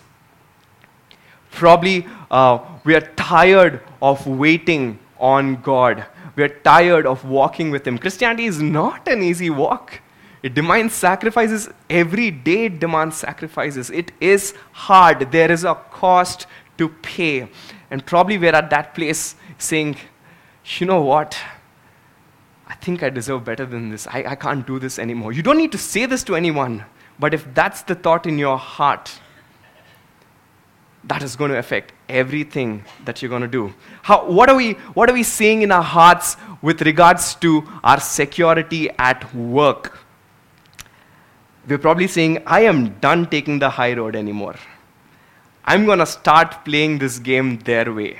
Probably 1.53 2.05
uh, 2.31 2.59
we 2.83 2.95
are 2.95 3.01
tired 3.15 3.81
of 4.01 4.25
waiting 4.25 4.99
on 5.19 5.61
God. 5.61 6.05
We 6.35 6.43
are 6.43 6.49
tired 6.49 7.05
of 7.05 7.23
walking 7.25 7.69
with 7.69 7.85
Him. 7.87 7.97
Christianity 7.97 8.45
is 8.45 8.61
not 8.61 9.07
an 9.07 9.21
easy 9.21 9.49
walk. 9.49 10.01
It 10.41 10.55
demands 10.55 10.93
sacrifices. 10.93 11.69
Every 11.89 12.31
day 12.31 12.65
it 12.65 12.79
demands 12.79 13.15
sacrifices. 13.15 13.89
It 13.89 14.11
is 14.19 14.53
hard. 14.71 15.31
There 15.31 15.51
is 15.51 15.63
a 15.63 15.75
cost 15.75 16.47
to 16.77 16.89
pay. 16.89 17.47
And 17.91 18.05
probably 18.05 18.37
we're 18.37 18.55
at 18.55 18.69
that 18.71 18.93
place 18.95 19.35
saying, 19.57 19.97
you 20.79 20.87
know 20.87 21.01
what? 21.01 21.37
I 22.67 22.75
think 22.75 23.03
I 23.03 23.09
deserve 23.09 23.45
better 23.45 23.65
than 23.65 23.89
this. 23.89 24.07
I, 24.07 24.23
I 24.29 24.35
can't 24.35 24.65
do 24.65 24.79
this 24.79 24.97
anymore. 24.97 25.31
You 25.31 25.43
don't 25.43 25.57
need 25.57 25.71
to 25.71 25.77
say 25.77 26.05
this 26.07 26.23
to 26.25 26.35
anyone. 26.35 26.83
But 27.19 27.33
if 27.33 27.53
that's 27.53 27.83
the 27.83 27.95
thought 27.95 28.25
in 28.25 28.39
your 28.39 28.57
heart, 28.57 29.19
that 31.05 31.21
is 31.21 31.35
going 31.35 31.51
to 31.51 31.57
affect 31.57 31.93
everything 32.07 32.83
that 33.05 33.21
you're 33.21 33.29
going 33.29 33.41
to 33.41 33.47
do. 33.47 33.73
How, 34.03 34.25
what, 34.29 34.49
are 34.49 34.55
we, 34.55 34.73
what 34.93 35.09
are 35.09 35.13
we 35.13 35.23
saying 35.23 35.61
in 35.61 35.71
our 35.71 35.83
hearts 35.83 36.37
with 36.61 36.81
regards 36.81 37.35
to 37.35 37.67
our 37.83 37.99
security 37.99 38.89
at 38.97 39.33
work? 39.35 40.03
we're 41.67 41.77
probably 41.77 42.07
saying, 42.07 42.43
I 42.45 42.61
am 42.61 42.99
done 42.99 43.29
taking 43.29 43.59
the 43.59 43.69
high 43.69 43.93
road 43.93 44.15
anymore. 44.15 44.55
I'm 45.65 45.85
going 45.85 45.99
to 45.99 46.05
start 46.05 46.65
playing 46.65 46.99
this 46.99 47.19
game 47.19 47.59
their 47.59 47.93
way. 47.93 48.19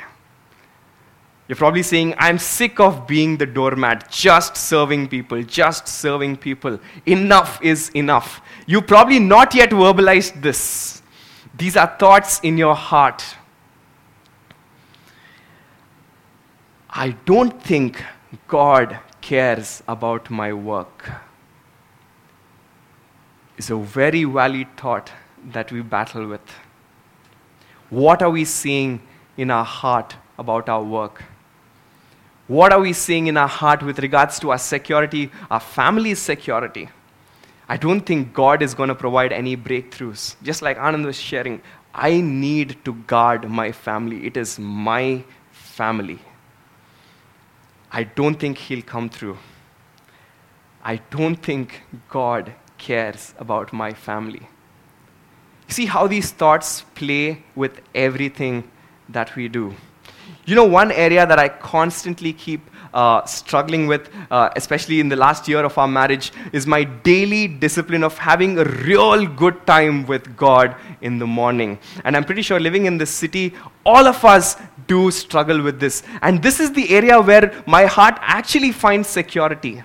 You're 1.49 1.57
probably 1.57 1.83
saying, 1.83 2.15
I'm 2.17 2.39
sick 2.39 2.79
of 2.79 3.05
being 3.05 3.37
the 3.37 3.45
doormat, 3.45 4.09
just 4.09 4.55
serving 4.55 5.09
people, 5.09 5.43
just 5.43 5.89
serving 5.89 6.37
people. 6.37 6.79
Enough 7.05 7.61
is 7.61 7.89
enough. 7.89 8.41
You 8.65 8.81
probably 8.81 9.19
not 9.19 9.53
yet 9.53 9.71
verbalized 9.71 10.41
this. 10.41 10.82
These 11.53 11.77
are 11.77 11.95
thoughts 12.00 12.39
in 12.41 12.57
your 12.57 12.75
heart. 12.75 13.24
I 16.89 17.12
don't 17.25 17.62
think 17.62 18.03
God 18.48 19.00
cares 19.22 19.81
about 19.88 20.29
my 20.29 20.51
work 20.53 21.12
It's 23.57 23.69
a 23.69 23.77
very 23.77 24.24
valid 24.24 24.67
thought 24.77 25.12
that 25.51 25.72
we 25.72 25.81
battle 25.81 26.27
with. 26.27 26.41
What 27.89 28.22
are 28.22 28.29
we 28.29 28.45
seeing 28.45 29.01
in 29.38 29.51
our 29.51 29.63
heart 29.63 30.15
about 30.38 30.69
our 30.69 30.83
work? 30.83 31.24
What 32.48 32.74
are 32.74 32.79
we 32.79 32.93
seeing 32.93 33.27
in 33.27 33.38
our 33.38 33.48
heart 33.48 33.83
with 33.83 34.00
regards 34.00 34.39
to 34.39 34.51
our 34.51 34.57
security, 34.57 35.31
our 35.50 35.60
family's 35.60 36.19
security? 36.19 36.89
I 37.70 37.77
don't 37.77 38.01
think 38.01 38.34
God 38.34 38.62
is 38.62 38.74
going 38.74 38.89
to 38.89 38.96
provide 38.96 39.32
any 39.32 39.55
breakthroughs. 39.55 40.36
Just 40.43 40.62
like 40.62 40.77
Anand 40.77 41.05
was 41.05 41.20
sharing, 41.20 41.62
I 41.93 42.20
need 42.22 42.84
to 42.86 42.93
guard 42.93 43.50
my 43.50 43.72
family. 43.72 44.25
It 44.25 44.36
is 44.36 44.60
my 44.60 45.24
family. 45.51 46.20
I 47.91 48.03
don't 48.03 48.39
think 48.39 48.58
he'll 48.58 48.82
come 48.82 49.10
through. 49.10 49.38
I 50.84 50.98
don't 51.12 51.36
think 51.36 51.84
God 52.10 52.53
cares 52.77 53.34
about 53.38 53.72
my 53.72 53.93
family. 53.93 54.50
See 55.67 55.86
how 55.86 56.08
these 56.08 56.32
thoughts 56.32 56.82
play 56.96 57.43
with 57.55 57.82
everything 57.96 58.70
that 59.08 59.36
we 59.36 59.48
do. 59.48 59.74
You 60.46 60.55
know, 60.55 60.65
one 60.65 60.91
area 60.91 61.25
that 61.25 61.39
I 61.39 61.48
constantly 61.48 62.34
keep 62.34 62.70
uh, 62.93 63.25
struggling 63.25 63.88
with, 63.88 64.09
uh, 64.31 64.50
especially 64.55 65.00
in 65.00 65.09
the 65.09 65.15
last 65.15 65.47
year 65.47 65.63
of 65.63 65.77
our 65.77 65.88
marriage, 65.88 66.31
is 66.51 66.67
my 66.67 66.83
daily 66.83 67.47
discipline 67.47 68.03
of 68.03 68.17
having 68.17 68.59
a 68.59 68.63
real 68.63 69.25
good 69.25 69.65
time 69.65 70.05
with 70.05 70.35
God 70.38 70.75
in 71.01 71.19
the 71.19 71.27
morning. 71.27 71.79
And 72.03 72.15
I'm 72.15 72.23
pretty 72.23 72.41
sure 72.41 72.59
living 72.59 72.85
in 72.85 72.97
this 72.97 73.09
city, 73.09 73.53
all 73.85 74.07
of 74.07 74.23
us 74.23 74.57
do 74.88 75.12
struggle 75.12 75.62
with 75.62 75.79
this. 75.79 76.03
And 76.21 76.41
this 76.41 76.59
is 76.59 76.71
the 76.71 76.89
area 76.89 77.19
where 77.21 77.63
my 77.65 77.85
heart 77.85 78.17
actually 78.21 78.71
finds 78.71 79.07
security. 79.07 79.83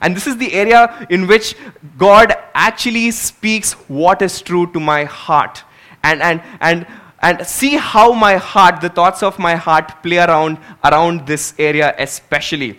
And 0.00 0.14
this 0.14 0.26
is 0.26 0.36
the 0.36 0.52
area 0.52 1.06
in 1.10 1.26
which 1.26 1.56
God 1.96 2.34
actually 2.54 3.10
speaks 3.10 3.72
what 3.88 4.22
is 4.22 4.40
true 4.42 4.70
to 4.72 4.80
my 4.80 5.04
heart. 5.04 5.64
And, 6.04 6.22
and, 6.22 6.42
and 6.60 6.86
and 7.20 7.44
see 7.46 7.76
how 7.76 8.12
my 8.12 8.36
heart, 8.36 8.80
the 8.80 8.88
thoughts 8.88 9.22
of 9.22 9.38
my 9.38 9.56
heart, 9.56 10.02
play 10.02 10.18
around 10.18 10.58
around 10.84 11.26
this 11.26 11.54
area, 11.58 11.94
especially. 11.98 12.78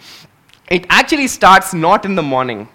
It 0.69 0.86
actually 0.89 1.27
starts 1.27 1.74
not 1.74 2.05
in 2.05 2.15
the 2.15 2.24
morning. 2.24 2.67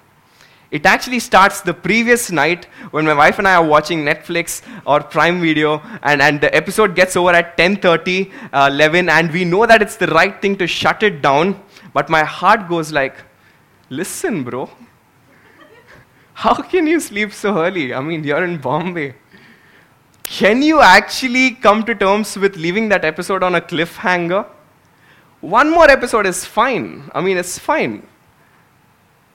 It 0.71 0.87
actually 0.87 1.21
starts 1.21 1.61
the 1.61 1.73
previous 1.73 2.33
night 2.33 2.65
when 2.91 3.05
my 3.05 3.15
wife 3.15 3.39
and 3.39 3.47
I 3.47 3.55
are 3.55 3.65
watching 3.65 4.05
Netflix 4.05 4.61
or 4.85 5.01
Prime 5.01 5.41
Video, 5.41 5.81
and, 6.03 6.21
and 6.21 6.41
the 6.41 6.53
episode 6.55 6.97
gets 6.97 7.17
over 7.17 7.31
at 7.31 7.57
10:30, 7.57 8.33
uh, 8.53 8.69
11, 8.73 9.09
and 9.09 9.31
we 9.31 9.45
know 9.45 9.67
that 9.67 9.83
it's 9.83 9.97
the 9.97 10.09
right 10.09 10.41
thing 10.43 10.57
to 10.57 10.67
shut 10.67 11.03
it 11.05 11.23
down. 11.23 11.61
But 11.93 12.09
my 12.09 12.25
heart 12.25 12.69
goes 12.69 12.91
like, 12.93 13.17
"Listen, 13.89 14.43
bro, 14.43 14.69
how 16.45 16.55
can 16.55 16.89
you 16.89 16.99
sleep 16.99 17.33
so 17.33 17.57
early? 17.59 17.95
I 17.95 18.01
mean, 18.01 18.25
you're 18.25 18.45
in 18.45 18.59
Bombay." 18.59 19.15
Can 20.25 20.63
you 20.63 20.81
actually 20.81 21.51
come 21.53 21.85
to 21.85 21.95
terms 21.95 22.37
with 22.37 22.57
leaving 22.57 22.89
that 22.89 23.05
episode 23.05 23.43
on 23.43 23.55
a 23.55 23.61
cliffhanger? 23.61 24.47
One 25.43 25.71
more 25.71 25.89
episode 25.91 26.27
is 26.27 26.47
fine. 26.47 27.11
I 27.15 27.21
mean, 27.21 27.37
it's 27.37 27.59
fine. 27.59 28.07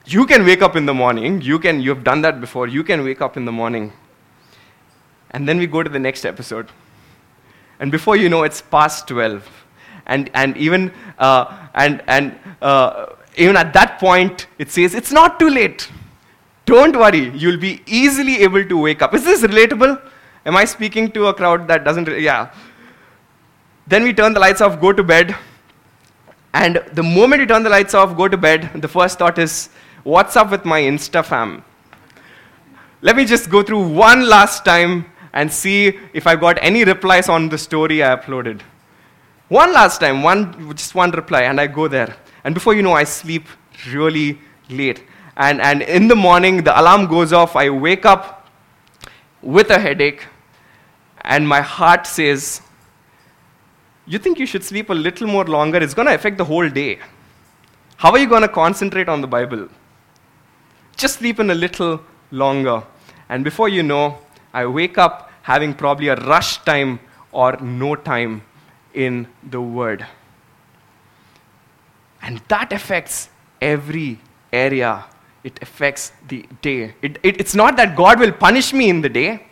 You 0.04 0.26
can 0.26 0.44
wake 0.44 0.62
up 0.62 0.74
in 0.74 0.86
the 0.86 0.94
morning. 0.94 1.40
You 1.40 1.60
can, 1.60 1.80
you've 1.80 2.02
done 2.02 2.22
that 2.22 2.40
before. 2.40 2.66
You 2.66 2.82
can 2.82 3.04
wake 3.04 3.20
up 3.20 3.36
in 3.36 3.44
the 3.44 3.52
morning. 3.52 3.92
And 5.30 5.48
then 5.48 5.58
we 5.58 5.68
go 5.68 5.84
to 5.84 5.88
the 5.88 6.00
next 6.00 6.24
episode. 6.26 6.68
And 7.78 7.92
before 7.92 8.16
you 8.16 8.28
know, 8.28 8.42
it's 8.42 8.60
past 8.60 9.06
12. 9.06 9.48
And, 10.06 10.28
and 10.34 10.56
even, 10.56 10.92
uh, 11.18 11.68
and, 11.74 12.02
and, 12.08 12.36
uh, 12.60 13.06
even 13.36 13.56
at 13.56 13.72
that 13.74 14.00
point, 14.00 14.48
it 14.58 14.72
says, 14.72 14.94
it's 14.94 15.12
not 15.12 15.38
too 15.38 15.48
late. 15.48 15.88
Don't 16.66 16.96
worry. 16.96 17.30
You'll 17.30 17.60
be 17.60 17.80
easily 17.86 18.38
able 18.38 18.64
to 18.64 18.76
wake 18.76 19.02
up. 19.02 19.14
Is 19.14 19.24
this 19.24 19.42
relatable? 19.42 20.02
Am 20.46 20.56
I 20.56 20.64
speaking 20.64 21.10
to 21.12 21.26
a 21.26 21.34
crowd 21.34 21.68
that 21.68 21.84
doesn't? 21.84 22.08
Yeah. 22.20 22.52
Then 23.86 24.04
we 24.04 24.12
turn 24.12 24.32
the 24.32 24.40
lights 24.40 24.60
off, 24.60 24.80
go 24.80 24.92
to 24.92 25.02
bed. 25.02 25.36
And 26.54 26.82
the 26.92 27.02
moment 27.02 27.40
you 27.40 27.46
turn 27.46 27.62
the 27.62 27.70
lights 27.70 27.94
off, 27.94 28.16
go 28.16 28.26
to 28.26 28.36
bed, 28.36 28.70
the 28.74 28.88
first 28.88 29.18
thought 29.18 29.38
is, 29.38 29.68
what's 30.02 30.36
up 30.36 30.50
with 30.50 30.64
my 30.64 30.80
Insta 30.80 31.24
fam? 31.24 31.62
Let 33.02 33.16
me 33.16 33.24
just 33.24 33.50
go 33.50 33.62
through 33.62 33.88
one 33.88 34.28
last 34.28 34.64
time 34.64 35.06
and 35.32 35.52
see 35.52 35.98
if 36.12 36.26
I 36.26 36.36
got 36.36 36.58
any 36.60 36.84
replies 36.84 37.28
on 37.28 37.48
the 37.48 37.58
story 37.58 38.02
I 38.02 38.16
uploaded. 38.16 38.62
One 39.48 39.72
last 39.72 40.00
time, 40.00 40.22
one, 40.22 40.74
just 40.76 40.94
one 40.94 41.10
reply, 41.10 41.42
and 41.42 41.60
I 41.60 41.66
go 41.66 41.88
there. 41.88 42.16
And 42.44 42.54
before 42.54 42.74
you 42.74 42.82
know, 42.82 42.92
I 42.92 43.04
sleep 43.04 43.46
really 43.92 44.38
late. 44.68 45.04
And, 45.36 45.60
and 45.60 45.82
in 45.82 46.08
the 46.08 46.16
morning, 46.16 46.62
the 46.62 46.78
alarm 46.78 47.06
goes 47.06 47.32
off. 47.32 47.56
I 47.56 47.70
wake 47.70 48.04
up, 48.04 48.40
with 49.42 49.70
a 49.70 49.78
headache, 49.78 50.26
and 51.22 51.46
my 51.46 51.60
heart 51.60 52.06
says, 52.06 52.62
You 54.06 54.18
think 54.18 54.38
you 54.38 54.46
should 54.46 54.64
sleep 54.64 54.90
a 54.90 54.94
little 54.94 55.26
more 55.26 55.44
longer? 55.44 55.78
It's 55.78 55.94
going 55.94 56.08
to 56.08 56.14
affect 56.14 56.38
the 56.38 56.44
whole 56.44 56.68
day. 56.68 56.98
How 57.96 58.10
are 58.12 58.18
you 58.18 58.28
going 58.28 58.42
to 58.42 58.48
concentrate 58.48 59.08
on 59.08 59.20
the 59.20 59.26
Bible? 59.26 59.68
Just 60.96 61.18
sleep 61.18 61.38
in 61.40 61.50
a 61.50 61.54
little 61.54 62.00
longer. 62.30 62.82
And 63.28 63.44
before 63.44 63.68
you 63.68 63.82
know, 63.82 64.18
I 64.52 64.66
wake 64.66 64.98
up 64.98 65.30
having 65.42 65.74
probably 65.74 66.08
a 66.08 66.16
rush 66.16 66.58
time 66.64 67.00
or 67.32 67.56
no 67.60 67.94
time 67.94 68.42
in 68.94 69.26
the 69.42 69.60
Word. 69.60 70.06
And 72.22 72.38
that 72.48 72.72
affects 72.72 73.28
every 73.60 74.18
area 74.52 75.04
it 75.42 75.58
affects 75.62 76.12
the 76.28 76.46
day. 76.60 76.94
It, 77.02 77.18
it, 77.22 77.40
it's 77.40 77.54
not 77.54 77.76
that 77.76 77.96
God 77.96 78.20
will 78.20 78.32
punish 78.32 78.72
me 78.72 78.90
in 78.90 79.00
the 79.00 79.08
day. 79.08 79.46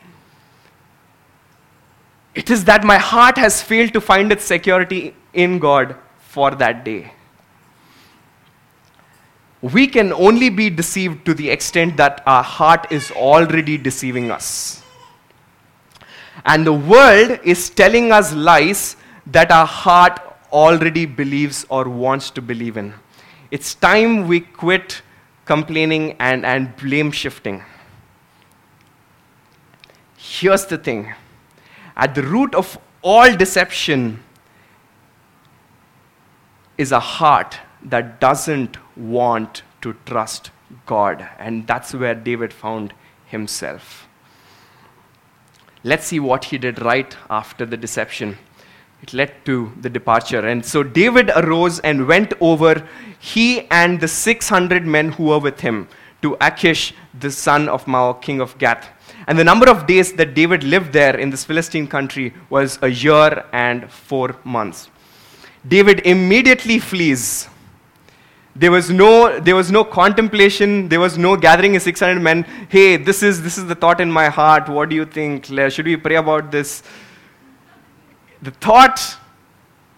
It 2.48 2.52
is 2.52 2.64
that 2.64 2.82
my 2.82 2.96
heart 2.96 3.36
has 3.36 3.60
failed 3.60 3.92
to 3.92 4.00
find 4.00 4.32
its 4.32 4.42
security 4.42 5.14
in 5.34 5.58
God 5.58 5.94
for 6.16 6.52
that 6.52 6.82
day. 6.82 7.12
We 9.60 9.86
can 9.86 10.14
only 10.14 10.48
be 10.48 10.70
deceived 10.70 11.26
to 11.26 11.34
the 11.34 11.50
extent 11.50 11.98
that 11.98 12.22
our 12.26 12.42
heart 12.42 12.90
is 12.90 13.10
already 13.10 13.76
deceiving 13.76 14.30
us. 14.30 14.82
And 16.46 16.66
the 16.66 16.72
world 16.72 17.38
is 17.44 17.68
telling 17.68 18.12
us 18.12 18.32
lies 18.32 18.96
that 19.26 19.52
our 19.52 19.66
heart 19.66 20.18
already 20.50 21.04
believes 21.04 21.66
or 21.68 21.86
wants 21.86 22.30
to 22.30 22.40
believe 22.40 22.78
in. 22.78 22.94
It's 23.50 23.74
time 23.74 24.26
we 24.26 24.40
quit 24.40 25.02
complaining, 25.44 26.16
and, 26.18 26.46
and 26.46 26.74
blame 26.78 27.12
shifting. 27.12 27.62
Here's 30.16 30.64
the 30.64 30.78
thing 30.78 31.12
at 31.98 32.14
the 32.14 32.22
root 32.22 32.54
of 32.54 32.78
all 33.02 33.36
deception 33.36 34.22
is 36.78 36.92
a 36.92 37.00
heart 37.00 37.58
that 37.82 38.20
doesn't 38.20 38.76
want 38.96 39.62
to 39.82 39.94
trust 40.06 40.50
God. 40.86 41.28
And 41.38 41.66
that's 41.66 41.92
where 41.92 42.14
David 42.14 42.52
found 42.52 42.94
himself. 43.26 44.08
Let's 45.84 46.06
see 46.06 46.20
what 46.20 46.44
he 46.46 46.58
did 46.58 46.80
right 46.82 47.16
after 47.28 47.66
the 47.66 47.76
deception 47.76 48.38
it 49.02 49.12
led 49.12 49.32
to 49.44 49.72
the 49.80 49.90
departure. 49.90 50.46
And 50.46 50.64
so 50.64 50.82
David 50.82 51.30
arose 51.36 51.78
and 51.80 52.06
went 52.06 52.32
over, 52.40 52.86
he 53.18 53.66
and 53.70 54.00
the 54.00 54.08
600 54.08 54.86
men 54.86 55.12
who 55.12 55.24
were 55.24 55.38
with 55.38 55.60
him, 55.60 55.88
to 56.22 56.36
Achish, 56.40 56.94
the 57.18 57.30
son 57.30 57.68
of 57.68 57.84
Maoch, 57.84 58.20
king 58.22 58.40
of 58.40 58.58
Gath. 58.58 58.88
And 59.28 59.38
the 59.38 59.44
number 59.44 59.68
of 59.68 59.86
days 59.86 60.14
that 60.14 60.32
David 60.32 60.64
lived 60.64 60.94
there 60.94 61.14
in 61.14 61.28
this 61.28 61.44
Philistine 61.44 61.86
country 61.86 62.32
was 62.48 62.78
a 62.80 62.88
year 62.88 63.44
and 63.52 63.92
four 63.92 64.34
months. 64.42 64.88
David 65.68 66.00
immediately 66.06 66.78
flees. 66.78 67.46
There 68.56 68.70
was 68.70 68.88
no, 68.88 69.38
there 69.38 69.54
was 69.54 69.70
no 69.70 69.84
contemplation. 69.84 70.88
There 70.88 70.98
was 70.98 71.18
no 71.18 71.36
gathering 71.36 71.76
of 71.76 71.82
600 71.82 72.18
men. 72.22 72.44
Hey, 72.70 72.96
this 72.96 73.22
is, 73.22 73.42
this 73.42 73.58
is 73.58 73.66
the 73.66 73.74
thought 73.74 74.00
in 74.00 74.10
my 74.10 74.30
heart. 74.30 74.66
What 74.66 74.88
do 74.88 74.96
you 74.96 75.04
think? 75.04 75.44
Should 75.44 75.84
we 75.84 75.98
pray 75.98 76.16
about 76.16 76.50
this? 76.50 76.82
The 78.40 78.50
thought, 78.50 78.98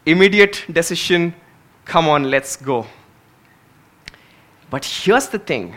immediate 0.07 0.65
decision, 0.73 1.37
come 1.85 2.09
on, 2.09 2.33
let's 2.33 2.57
go. 2.57 2.85
But 4.71 4.85
here's 4.85 5.29
the 5.29 5.39
thing 5.39 5.77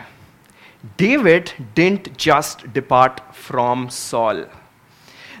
David 0.96 1.52
didn't 1.74 2.16
just 2.16 2.72
depart 2.72 3.34
from 3.34 3.88
Saul. 3.90 4.46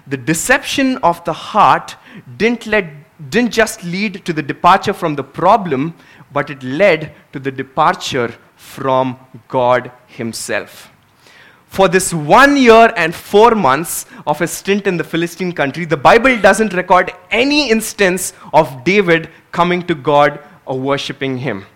The 0.06 0.16
deception 0.16 0.98
of 0.98 1.24
the 1.24 1.32
heart 1.32 1.96
didn't, 2.36 2.66
let, 2.66 2.86
didn't 3.30 3.52
just 3.52 3.84
lead 3.84 4.24
to 4.24 4.32
the 4.32 4.42
departure 4.42 4.92
from 4.92 5.16
the 5.16 5.24
problem, 5.24 5.94
but 6.32 6.50
it 6.50 6.62
led 6.62 7.14
to 7.32 7.38
the 7.38 7.50
departure 7.50 8.34
from 8.56 9.18
God 9.48 9.90
Himself. 10.06 10.90
For 11.74 11.88
this 11.88 12.14
one 12.14 12.56
year 12.56 12.92
and 12.96 13.12
four 13.12 13.56
months 13.56 14.06
of 14.28 14.38
his 14.38 14.52
stint 14.52 14.86
in 14.86 14.96
the 14.96 15.02
Philistine 15.02 15.50
country, 15.50 15.84
the 15.84 15.96
Bible 15.96 16.40
doesn't 16.40 16.72
record 16.72 17.12
any 17.32 17.68
instance 17.68 18.32
of 18.52 18.84
David 18.84 19.28
coming 19.50 19.84
to 19.88 19.94
God 19.96 20.38
or 20.66 20.78
worshiping 20.78 21.38
him. 21.38 21.66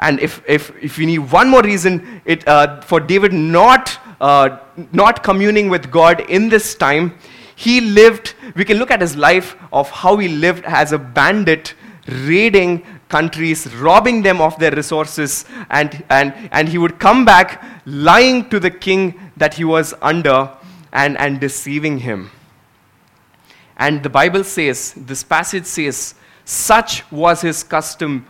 And 0.00 0.18
if, 0.20 0.42
if, 0.48 0.72
if 0.82 0.98
you 0.98 1.06
need 1.06 1.18
one 1.18 1.48
more 1.48 1.62
reason 1.62 2.22
it, 2.24 2.46
uh, 2.48 2.80
for 2.80 3.00
David 3.00 3.32
not, 3.32 3.98
uh, 4.20 4.58
not 4.92 5.22
communing 5.22 5.68
with 5.68 5.90
God 5.90 6.20
in 6.30 6.48
this 6.48 6.74
time, 6.74 7.14
he 7.54 7.82
lived, 7.82 8.34
we 8.56 8.64
can 8.64 8.78
look 8.78 8.90
at 8.90 9.02
his 9.02 9.16
life 9.16 9.56
of 9.72 9.90
how 9.90 10.16
he 10.16 10.28
lived 10.28 10.64
as 10.64 10.92
a 10.92 10.98
bandit, 10.98 11.74
raiding 12.08 12.84
countries, 13.10 13.72
robbing 13.74 14.22
them 14.22 14.40
of 14.40 14.58
their 14.58 14.70
resources, 14.70 15.44
and, 15.68 16.02
and, 16.08 16.32
and 16.52 16.68
he 16.68 16.78
would 16.78 16.98
come 16.98 17.26
back 17.26 17.62
lying 17.84 18.48
to 18.48 18.58
the 18.58 18.70
king 18.70 19.30
that 19.36 19.54
he 19.54 19.64
was 19.64 19.92
under 20.00 20.50
and, 20.92 21.18
and 21.18 21.40
deceiving 21.40 21.98
him. 21.98 22.30
And 23.76 24.02
the 24.02 24.08
Bible 24.08 24.44
says, 24.44 24.94
this 24.96 25.22
passage 25.22 25.66
says, 25.66 26.14
such 26.46 27.10
was 27.12 27.42
his 27.42 27.62
custom 27.62 28.26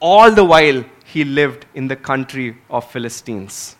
all 0.00 0.32
the 0.32 0.44
while 0.44 0.84
he 1.14 1.22
lived 1.22 1.64
in 1.74 1.86
the 1.86 1.94
country 1.94 2.56
of 2.68 2.90
Philistines. 2.90 3.76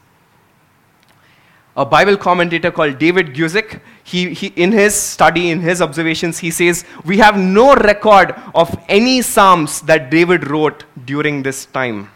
A 1.76 1.84
Bible 1.84 2.16
commentator 2.16 2.70
called 2.70 2.98
David 2.98 3.34
Guzik, 3.34 3.80
he, 4.04 4.32
he, 4.32 4.46
in 4.54 4.70
his 4.70 4.94
study, 4.94 5.50
in 5.50 5.60
his 5.60 5.82
observations, 5.82 6.38
he 6.38 6.52
says, 6.52 6.84
We 7.04 7.18
have 7.18 7.36
no 7.36 7.74
record 7.74 8.36
of 8.54 8.78
any 8.88 9.20
Psalms 9.22 9.80
that 9.80 10.10
David 10.10 10.48
wrote 10.48 10.84
during 11.04 11.42
this 11.42 11.66
time. 11.66 12.08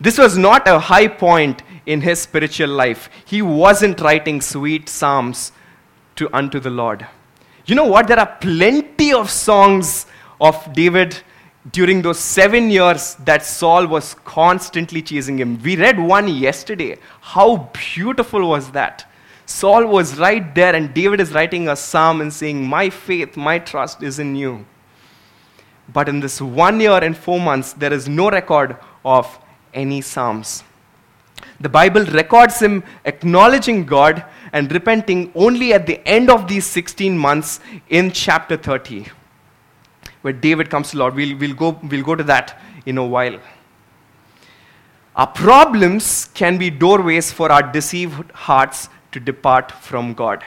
This 0.00 0.18
was 0.18 0.38
not 0.38 0.68
a 0.68 0.78
high 0.78 1.08
point 1.08 1.64
in 1.86 2.00
his 2.00 2.20
spiritual 2.20 2.68
life. 2.68 3.10
He 3.24 3.42
wasn't 3.42 4.00
writing 4.00 4.40
sweet 4.40 4.88
Psalms 4.88 5.50
to, 6.14 6.32
unto 6.32 6.60
the 6.60 6.70
Lord. 6.70 7.04
You 7.66 7.74
know 7.74 7.86
what? 7.86 8.06
There 8.06 8.20
are 8.20 8.36
plenty 8.40 9.12
of 9.12 9.28
songs 9.30 10.06
of 10.40 10.72
David 10.72 11.16
during 11.70 12.02
those 12.02 12.18
seven 12.18 12.70
years 12.70 13.14
that 13.24 13.44
Saul 13.44 13.86
was 13.86 14.14
constantly 14.24 15.00
chasing 15.00 15.38
him. 15.38 15.62
We 15.62 15.76
read 15.76 15.98
one 15.98 16.26
yesterday. 16.26 16.98
How 17.20 17.70
beautiful 17.94 18.48
was 18.48 18.72
that? 18.72 19.08
Saul 19.46 19.86
was 19.86 20.18
right 20.18 20.54
there, 20.54 20.74
and 20.74 20.92
David 20.92 21.20
is 21.20 21.32
writing 21.32 21.68
a 21.68 21.76
psalm 21.76 22.20
and 22.20 22.32
saying, 22.32 22.66
My 22.66 22.90
faith, 22.90 23.36
my 23.36 23.58
trust 23.58 24.02
is 24.02 24.18
in 24.18 24.34
you. 24.34 24.64
But 25.92 26.08
in 26.08 26.20
this 26.20 26.40
one 26.40 26.80
year 26.80 26.98
and 27.02 27.16
four 27.16 27.38
months, 27.38 27.72
there 27.74 27.92
is 27.92 28.08
no 28.08 28.30
record 28.30 28.76
of 29.04 29.38
any 29.74 30.00
psalms. 30.00 30.64
The 31.60 31.68
Bible 31.68 32.04
records 32.06 32.60
him 32.60 32.82
acknowledging 33.04 33.84
God 33.84 34.24
and 34.52 34.70
repenting 34.72 35.30
only 35.34 35.72
at 35.72 35.86
the 35.86 36.06
end 36.08 36.30
of 36.30 36.48
these 36.48 36.66
16 36.66 37.16
months 37.16 37.60
in 37.88 38.10
chapter 38.10 38.56
30 38.56 39.06
where 40.22 40.32
David 40.32 40.70
comes 40.70 40.90
to 40.90 40.98
Lord. 40.98 41.14
We'll, 41.14 41.36
we'll, 41.36 41.54
go, 41.54 41.78
we'll 41.82 42.04
go 42.04 42.14
to 42.14 42.24
that 42.24 42.60
in 42.86 42.98
a 42.98 43.06
while. 43.06 43.38
Our 45.14 45.26
problems 45.26 46.30
can 46.32 46.56
be 46.56 46.70
doorways 46.70 47.30
for 47.30 47.52
our 47.52 47.62
deceived 47.62 48.30
hearts 48.32 48.88
to 49.10 49.20
depart 49.20 49.70
from 49.70 50.14
God. 50.14 50.42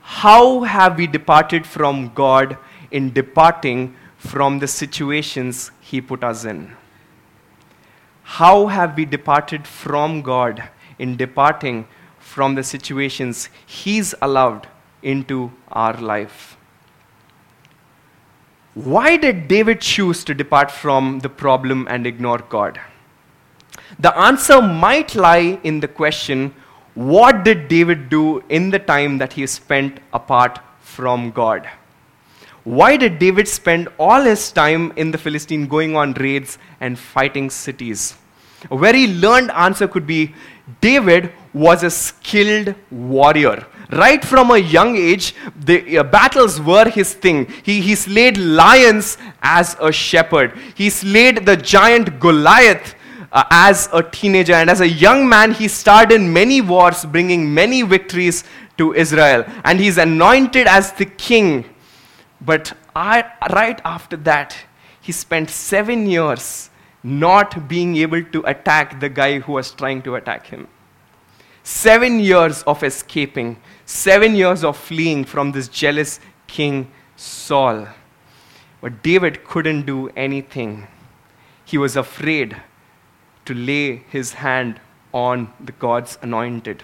How 0.00 0.60
have 0.60 0.96
we 0.96 1.06
departed 1.06 1.66
from 1.66 2.12
God 2.14 2.56
in 2.90 3.12
departing 3.12 3.96
from 4.16 4.58
the 4.58 4.68
situations 4.68 5.72
He 5.80 6.00
put 6.00 6.22
us 6.22 6.44
in? 6.44 6.76
How 8.22 8.66
have 8.68 8.96
we 8.96 9.04
departed 9.04 9.66
from 9.66 10.22
God 10.22 10.62
in 10.98 11.16
departing 11.16 11.86
from 12.18 12.54
the 12.54 12.62
situations 12.62 13.48
He's 13.66 14.14
allowed 14.22 14.68
into 15.02 15.50
our 15.68 15.96
life? 16.00 16.56
Why 18.74 19.16
did 19.16 19.46
David 19.46 19.80
choose 19.80 20.24
to 20.24 20.34
depart 20.34 20.68
from 20.68 21.20
the 21.20 21.28
problem 21.28 21.86
and 21.88 22.06
ignore 22.08 22.38
God? 22.38 22.80
The 24.00 24.16
answer 24.18 24.60
might 24.60 25.14
lie 25.14 25.60
in 25.62 25.78
the 25.78 25.86
question 25.86 26.52
what 26.94 27.44
did 27.44 27.68
David 27.68 28.08
do 28.08 28.42
in 28.48 28.70
the 28.70 28.78
time 28.78 29.18
that 29.18 29.32
he 29.32 29.46
spent 29.46 29.98
apart 30.12 30.58
from 30.80 31.30
God? 31.30 31.68
Why 32.64 32.96
did 32.96 33.18
David 33.18 33.46
spend 33.46 33.88
all 33.98 34.22
his 34.22 34.50
time 34.50 34.92
in 34.96 35.10
the 35.10 35.18
Philistine 35.18 35.66
going 35.66 35.96
on 35.96 36.12
raids 36.14 36.58
and 36.80 36.98
fighting 36.98 37.50
cities? 37.50 38.14
A 38.70 38.78
very 38.78 39.06
learned 39.06 39.50
answer 39.50 39.86
could 39.86 40.06
be 40.06 40.34
David 40.80 41.32
was 41.52 41.82
a 41.82 41.90
skilled 41.90 42.74
warrior. 42.90 43.66
Right 43.94 44.24
from 44.24 44.50
a 44.50 44.58
young 44.58 44.96
age, 44.96 45.34
the 45.56 45.98
uh, 45.98 46.02
battles 46.02 46.60
were 46.60 46.88
his 46.88 47.14
thing. 47.14 47.46
He, 47.62 47.80
he 47.80 47.94
slayed 47.94 48.38
lions 48.38 49.18
as 49.42 49.76
a 49.80 49.92
shepherd, 49.92 50.58
he 50.74 50.90
slayed 50.90 51.46
the 51.46 51.56
giant 51.56 52.18
Goliath. 52.20 52.94
Uh, 53.30 53.42
as 53.50 53.88
a 53.92 54.00
teenager 54.00 54.52
and 54.52 54.70
as 54.70 54.80
a 54.80 54.88
young 54.88 55.28
man, 55.28 55.50
he 55.52 55.66
starred 55.66 56.12
in 56.12 56.32
many 56.32 56.60
wars, 56.60 57.04
bringing 57.04 57.52
many 57.52 57.82
victories 57.82 58.44
to 58.78 58.94
Israel. 58.94 59.44
And 59.64 59.80
he's 59.80 59.98
anointed 59.98 60.68
as 60.68 60.92
the 60.92 61.06
king. 61.06 61.64
But 62.40 62.72
I, 62.94 63.24
right 63.50 63.80
after 63.84 64.16
that, 64.18 64.56
he 65.00 65.10
spent 65.10 65.50
seven 65.50 66.06
years 66.06 66.70
not 67.02 67.68
being 67.68 67.96
able 67.96 68.22
to 68.22 68.42
attack 68.46 69.00
the 69.00 69.08
guy 69.08 69.40
who 69.40 69.52
was 69.52 69.72
trying 69.72 70.02
to 70.02 70.14
attack 70.14 70.46
him. 70.46 70.68
Seven 71.64 72.20
years 72.20 72.62
of 72.64 72.82
escaping, 72.82 73.56
seven 73.86 74.34
years 74.34 74.62
of 74.62 74.76
fleeing 74.76 75.24
from 75.24 75.52
this 75.52 75.66
jealous 75.66 76.20
king 76.46 76.92
Saul. 77.16 77.88
But 78.82 79.02
David 79.02 79.44
couldn't 79.44 79.86
do 79.86 80.10
anything. 80.10 80.86
He 81.64 81.78
was 81.78 81.96
afraid 81.96 82.54
to 83.46 83.54
lay 83.54 84.04
his 84.10 84.34
hand 84.34 84.78
on 85.14 85.52
the 85.58 85.72
God's 85.72 86.18
anointed. 86.20 86.82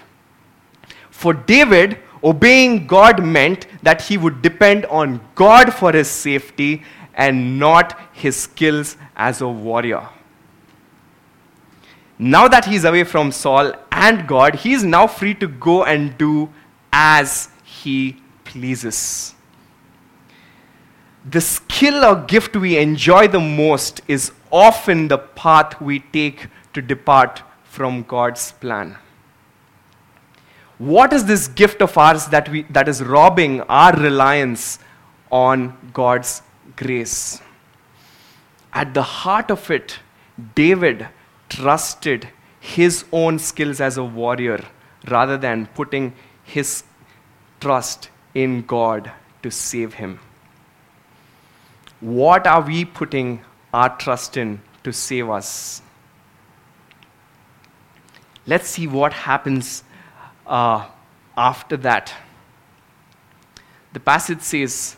For 1.11 1.35
David, 1.35 1.99
obeying 2.25 2.87
God 2.87 3.23
meant 3.23 3.67
that 3.83 4.01
he 4.01 4.17
would 4.17 4.41
depend 4.41 4.87
on 4.87 5.21
God 5.35 5.75
for 5.75 5.93
his 5.93 6.09
safety 6.09 6.85
and 7.15 7.59
not 7.59 8.01
his 8.15 8.35
skills 8.35 8.97
as 9.15 9.43
a 9.43 9.49
warrior. 9.49 10.09
Now 12.23 12.49
that 12.49 12.67
he's 12.67 12.85
away 12.85 13.05
from 13.05 13.33
Saul 13.33 13.73
and 13.91 14.29
God, 14.29 14.57
he 14.57 14.75
is 14.75 14.85
now 14.85 15.07
free 15.07 15.33
to 15.37 15.49
go 15.49 15.85
and 15.85 16.19
do 16.19 16.51
as 16.93 17.49
he 17.65 18.21
pleases. 18.45 19.35
The 21.31 21.41
skill 21.41 22.05
or 22.05 22.17
gift 22.17 22.55
we 22.57 22.77
enjoy 22.77 23.29
the 23.29 23.41
most 23.41 24.03
is 24.07 24.33
often 24.53 25.09
the 25.09 25.17
path 25.17 25.81
we 25.81 26.01
take 26.01 26.49
to 26.75 26.83
depart 26.83 27.43
from 27.65 28.03
God's 28.03 28.53
plan. 28.53 28.99
What 30.77 31.15
is 31.15 31.25
this 31.25 31.49
gift 31.49 31.81
of 31.81 31.97
ours 31.97 32.27
that, 32.27 32.51
we, 32.51 32.65
that 32.65 32.87
is 32.87 33.03
robbing 33.03 33.63
our 33.63 33.97
reliance 33.99 34.79
on 35.33 35.91
God's 35.95 36.43
grace? 36.77 37.41
At 38.75 38.93
the 38.93 39.03
heart 39.03 39.51
of 39.51 39.71
it, 39.71 40.01
David 40.55 41.09
trusted 41.51 42.29
his 42.61 43.05
own 43.13 43.39
skills 43.39 43.81
as 43.81 43.99
a 43.99 44.05
warrior 44.05 44.65
rather 45.09 45.37
than 45.37 45.67
putting 45.75 46.15
his 46.45 46.85
trust 47.61 48.09
in 48.35 48.63
God 48.63 49.11
to 49.43 49.51
save 49.51 49.95
him. 49.95 50.19
What 52.01 52.47
are 52.47 52.63
we 52.63 52.85
putting 52.85 53.45
our 53.75 53.95
trust 53.99 54.37
in 54.37 54.61
to 54.85 54.93
save 54.93 55.29
us? 55.29 55.83
Let's 58.47 58.69
see 58.69 58.87
what 58.87 59.13
happens 59.13 59.85
uh, 60.47 60.87
after 61.37 61.77
that. 61.79 62.15
The 63.93 64.01
passage 64.01 64.41
says, 64.41 64.97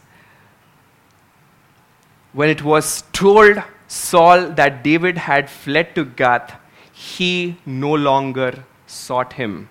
When 2.32 2.48
it 2.48 2.62
was 2.62 3.02
told 3.12 3.62
Saul 3.92 4.48
that 4.58 4.82
David 4.82 5.18
had 5.18 5.50
fled 5.50 5.94
to 5.96 6.04
Gath, 6.04 6.58
he 6.92 7.56
no 7.66 7.92
longer 7.92 8.64
sought 8.86 9.34
him. 9.34 9.68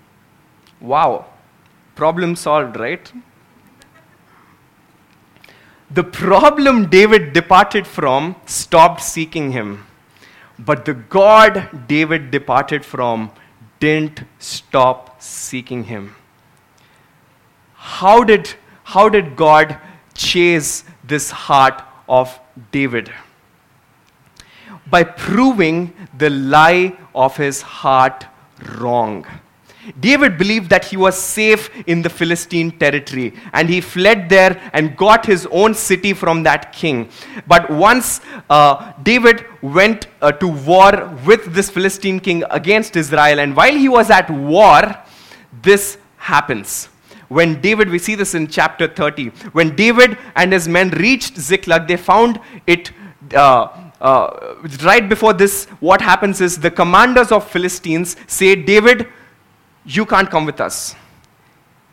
Wow. 0.79 1.25
Problem 1.95 2.35
solved, 2.35 2.79
right? 2.79 3.11
The 5.89 6.03
problem 6.03 6.87
David 6.89 7.33
departed 7.33 7.87
from 7.87 8.35
stopped 8.45 9.01
seeking 9.01 9.51
him. 9.53 9.85
But 10.59 10.85
the 10.85 10.93
God 10.93 11.87
David 11.87 12.29
departed 12.29 12.85
from 12.85 13.31
didn't 13.79 14.23
stop 14.37 15.19
seeking 15.21 15.85
him. 15.85 16.15
How 17.73 18.23
did, 18.23 18.53
how 18.83 19.09
did 19.09 19.35
God 19.35 19.77
chase 20.13 20.83
this 21.03 21.31
heart 21.31 21.83
of 22.07 22.39
David? 22.71 23.11
By 24.89 25.03
proving 25.03 25.93
the 26.17 26.29
lie 26.29 26.97
of 27.13 27.37
his 27.37 27.61
heart 27.61 28.25
wrong. 28.77 29.25
David 29.99 30.37
believed 30.37 30.69
that 30.69 30.85
he 30.85 30.95
was 30.97 31.17
safe 31.17 31.69
in 31.87 32.01
the 32.01 32.09
Philistine 32.09 32.71
territory 32.77 33.33
and 33.53 33.67
he 33.67 33.81
fled 33.81 34.29
there 34.29 34.61
and 34.73 34.95
got 34.95 35.25
his 35.25 35.47
own 35.51 35.73
city 35.73 36.13
from 36.13 36.43
that 36.43 36.71
king. 36.71 37.09
But 37.47 37.69
once 37.69 38.21
uh, 38.49 38.93
David 39.01 39.45
went 39.61 40.07
uh, 40.21 40.33
to 40.33 40.47
war 40.47 41.17
with 41.25 41.53
this 41.53 41.69
Philistine 41.69 42.19
king 42.19 42.43
against 42.51 42.95
Israel, 42.95 43.39
and 43.39 43.55
while 43.55 43.75
he 43.75 43.89
was 43.89 44.09
at 44.11 44.29
war, 44.29 44.95
this 45.63 45.97
happens. 46.17 46.89
When 47.27 47.61
David, 47.61 47.89
we 47.89 47.97
see 47.97 48.15
this 48.15 48.35
in 48.35 48.47
chapter 48.47 48.87
30, 48.87 49.29
when 49.53 49.75
David 49.75 50.17
and 50.35 50.51
his 50.51 50.67
men 50.67 50.89
reached 50.91 51.37
Ziklag, 51.37 51.87
they 51.87 51.97
found 51.97 52.39
it. 52.67 52.91
Uh, 53.33 53.69
uh, 54.01 54.55
right 54.83 55.07
before 55.07 55.33
this, 55.33 55.65
what 55.79 56.01
happens 56.01 56.41
is 56.41 56.57
the 56.57 56.71
commanders 56.71 57.31
of 57.31 57.49
Philistines 57.49 58.15
say, 58.27 58.55
David, 58.55 59.07
you 59.85 60.05
can't 60.05 60.29
come 60.29 60.45
with 60.45 60.59
us. 60.59 60.95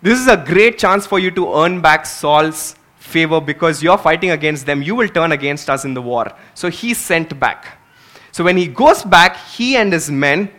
This 0.01 0.19
is 0.19 0.27
a 0.27 0.37
great 0.37 0.79
chance 0.79 1.07
for 1.07 1.19
you 1.19 1.31
to 1.33 1.55
earn 1.55 1.81
back 1.81 2.07
Saul's 2.07 2.77
favor 2.97 3.41
because 3.41 3.83
you're 3.83 3.99
fighting 3.99 4.31
against 4.31 4.65
them. 4.65 4.83
You 4.83 4.95
will 4.95 5.09
turn 5.09 5.33
against 5.33 5.69
us 5.69 5.85
in 5.85 5.95
the 5.95 6.03
war. 6.03 6.33
So 6.55 6.71
he 6.71 6.95
sent 6.95 7.39
back. 7.39 7.79
So 8.33 8.45
when 8.45 8.57
he 8.57 8.69
goes 8.69 9.03
back, 9.03 9.37
he 9.37 9.77
and 9.77 9.93
his 9.93 10.11
men, 10.11 10.51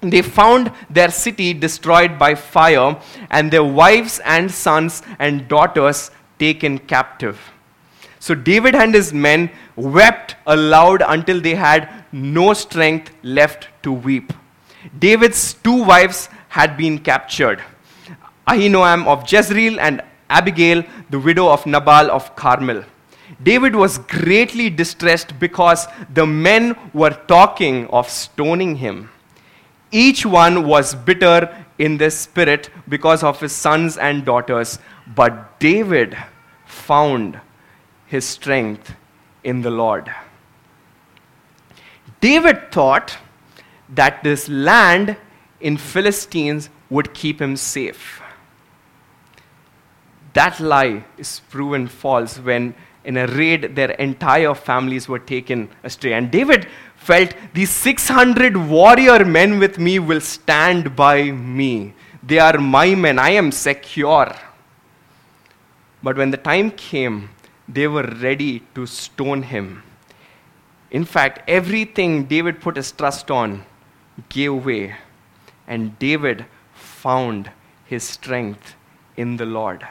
they 0.00 0.22
found 0.22 0.72
their 0.88 1.10
city 1.10 1.54
destroyed 1.54 2.18
by 2.18 2.34
fire 2.34 3.00
and 3.30 3.50
their 3.50 3.64
wives 3.64 4.20
and 4.24 4.50
sons 4.50 5.02
and 5.18 5.46
daughters 5.46 6.10
taken 6.38 6.78
captive. 6.78 7.38
So 8.20 8.34
David 8.34 8.74
and 8.74 8.94
his 8.94 9.12
men 9.12 9.50
wept 9.74 10.36
aloud 10.46 11.02
until 11.04 11.40
they 11.40 11.54
had 11.54 11.88
no 12.12 12.52
strength 12.52 13.12
left 13.22 13.68
to 13.82 13.92
weep. 13.92 14.32
David's 14.98 15.54
two 15.54 15.82
wives 15.84 16.28
had 16.48 16.76
been 16.76 16.98
captured 16.98 17.62
Ahinoam 18.50 19.06
of 19.06 19.30
Jezreel 19.30 19.78
and 19.78 20.02
Abigail, 20.28 20.82
the 21.10 21.18
widow 21.18 21.48
of 21.48 21.66
Nabal 21.66 22.10
of 22.10 22.34
Carmel. 22.34 22.84
David 23.42 23.76
was 23.76 23.98
greatly 23.98 24.68
distressed 24.68 25.38
because 25.38 25.86
the 26.12 26.26
men 26.26 26.76
were 26.92 27.16
talking 27.28 27.86
of 27.88 28.10
stoning 28.10 28.76
him. 28.76 29.08
Each 29.92 30.26
one 30.26 30.66
was 30.66 30.94
bitter 30.94 31.64
in 31.78 31.96
their 31.96 32.10
spirit 32.10 32.70
because 32.88 33.22
of 33.22 33.40
his 33.40 33.52
sons 33.52 33.96
and 33.96 34.24
daughters, 34.24 34.78
but 35.14 35.58
David 35.60 36.16
found 36.66 37.40
his 38.10 38.24
strength 38.24 38.94
in 39.44 39.62
the 39.62 39.70
Lord. 39.70 40.12
David 42.20 42.72
thought 42.72 43.16
that 43.88 44.24
this 44.24 44.48
land 44.48 45.16
in 45.60 45.76
Philistines 45.76 46.70
would 46.90 47.14
keep 47.14 47.40
him 47.40 47.56
safe. 47.56 48.20
That 50.32 50.58
lie 50.58 51.04
is 51.18 51.40
proven 51.50 51.86
false 51.86 52.38
when 52.38 52.74
in 53.04 53.16
a 53.16 53.28
raid 53.28 53.76
their 53.76 53.92
entire 53.92 54.54
families 54.54 55.08
were 55.08 55.20
taken 55.20 55.68
astray. 55.84 56.12
And 56.12 56.32
David 56.32 56.66
felt 56.96 57.32
these 57.54 57.70
600 57.70 58.56
warrior 58.56 59.24
men 59.24 59.60
with 59.60 59.78
me 59.78 60.00
will 60.00 60.20
stand 60.20 60.96
by 60.96 61.30
me. 61.30 61.94
They 62.24 62.40
are 62.40 62.58
my 62.58 62.94
men. 62.96 63.20
I 63.20 63.30
am 63.30 63.52
secure. 63.52 64.34
But 66.02 66.16
when 66.16 66.32
the 66.32 66.36
time 66.36 66.72
came, 66.72 67.30
they 67.72 67.86
were 67.86 68.16
ready 68.20 68.60
to 68.74 68.86
stone 68.86 69.42
him. 69.42 69.82
In 70.90 71.04
fact, 71.04 71.48
everything 71.48 72.24
David 72.24 72.60
put 72.60 72.76
his 72.76 72.90
trust 72.90 73.30
on 73.30 73.64
gave 74.28 74.64
way, 74.64 74.96
and 75.66 75.98
David 75.98 76.46
found 76.74 77.50
his 77.84 78.02
strength 78.02 78.74
in 79.16 79.36
the 79.36 79.46
Lord. 79.46 79.86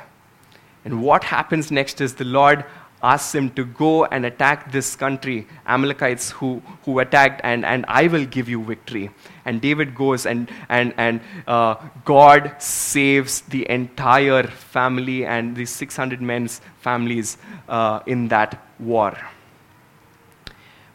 And 0.83 1.01
what 1.01 1.23
happens 1.25 1.71
next 1.71 2.01
is 2.01 2.15
the 2.15 2.25
Lord 2.25 2.65
asks 3.01 3.33
him 3.33 3.49
to 3.51 3.65
go 3.65 4.05
and 4.05 4.25
attack 4.25 4.71
this 4.71 4.95
country, 4.95 5.47
Amalekites 5.65 6.31
who, 6.31 6.61
who 6.83 6.99
attacked, 6.99 7.41
and, 7.43 7.65
and 7.65 7.85
I 7.87 8.07
will 8.07 8.25
give 8.25 8.49
you 8.49 8.63
victory. 8.63 9.09
And 9.45 9.61
David 9.61 9.95
goes, 9.95 10.25
and, 10.25 10.51
and, 10.67 10.93
and 10.97 11.21
uh, 11.47 11.75
God 12.05 12.55
saves 12.59 13.41
the 13.41 13.69
entire 13.69 14.43
family 14.43 15.25
and 15.25 15.55
the 15.55 15.65
600 15.65 16.21
men's 16.21 16.61
families 16.79 17.37
uh, 17.67 18.01
in 18.05 18.27
that 18.27 18.61
war. 18.79 19.17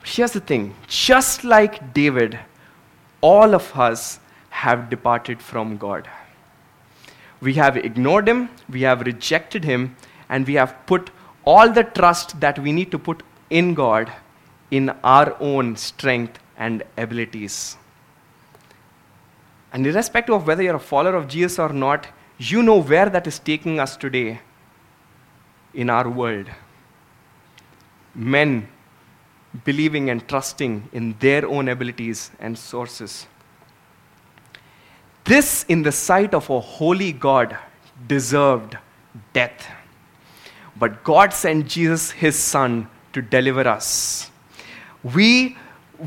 Here's 0.04 0.32
the 0.32 0.40
thing 0.40 0.74
just 0.86 1.44
like 1.44 1.94
David, 1.94 2.38
all 3.22 3.54
of 3.54 3.74
us 3.78 4.20
have 4.50 4.90
departed 4.90 5.40
from 5.40 5.78
God. 5.78 6.08
We 7.40 7.54
have 7.54 7.76
ignored 7.76 8.28
him, 8.28 8.50
we 8.68 8.82
have 8.82 9.00
rejected 9.00 9.64
him, 9.64 9.96
and 10.28 10.46
we 10.46 10.54
have 10.54 10.74
put 10.86 11.10
all 11.44 11.70
the 11.70 11.84
trust 11.84 12.40
that 12.40 12.58
we 12.58 12.72
need 12.72 12.90
to 12.90 12.98
put 12.98 13.22
in 13.50 13.74
God 13.74 14.10
in 14.70 14.90
our 15.02 15.36
own 15.40 15.76
strength 15.76 16.38
and 16.56 16.82
abilities. 16.96 17.76
And 19.72 19.86
irrespective 19.86 20.34
of 20.34 20.46
whether 20.46 20.62
you're 20.62 20.76
a 20.76 20.80
follower 20.80 21.16
of 21.16 21.28
Jesus 21.28 21.58
or 21.58 21.70
not, 21.70 22.06
you 22.38 22.62
know 22.62 22.80
where 22.80 23.08
that 23.10 23.26
is 23.26 23.38
taking 23.38 23.80
us 23.80 23.96
today 23.96 24.40
in 25.74 25.90
our 25.90 26.08
world. 26.08 26.46
Men 28.14 28.68
believing 29.64 30.10
and 30.10 30.26
trusting 30.28 30.88
in 30.92 31.14
their 31.20 31.46
own 31.46 31.68
abilities 31.68 32.30
and 32.40 32.58
sources. 32.58 33.26
This, 35.24 35.64
in 35.68 35.82
the 35.82 35.92
sight 35.92 36.34
of 36.34 36.50
a 36.50 36.60
holy 36.60 37.12
God, 37.12 37.56
deserved 38.06 38.76
death. 39.32 39.66
But 40.84 41.02
God 41.02 41.32
sent 41.32 41.66
Jesus, 41.66 42.10
his 42.10 42.38
son, 42.38 42.88
to 43.14 43.22
deliver 43.22 43.66
us. 43.66 44.30
We, 45.02 45.56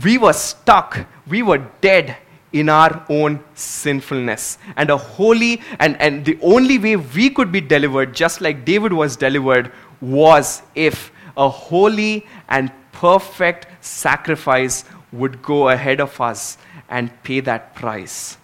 we 0.04 0.20
were 0.20 0.34
stuck, 0.34 1.08
we 1.26 1.42
were 1.42 1.66
dead 1.82 2.18
in 2.54 2.70
our 2.70 3.04
own 3.10 3.44
sinfulness. 3.56 4.60
And 4.76 4.92
a 4.92 4.98
holy, 4.98 5.64
and, 5.80 6.00
and 6.00 6.24
the 6.26 6.38
only 6.44 6.78
way 6.78 6.96
we 6.96 7.32
could 7.32 7.52
be 7.52 7.60
delivered, 7.60 8.14
just 8.14 8.40
like 8.40 8.66
David 8.66 8.94
was 8.94 9.16
delivered, 9.16 9.72
was 10.00 10.62
if 10.76 11.12
a 11.36 11.50
holy 11.50 12.28
and 12.48 12.72
perfect 12.92 13.84
sacrifice 13.84 14.86
would 15.12 15.42
go 15.42 15.70
ahead 15.70 16.00
of 16.00 16.22
us 16.22 16.60
and 16.88 17.12
pay 17.24 17.40
that 17.40 17.74
price. 17.74 18.38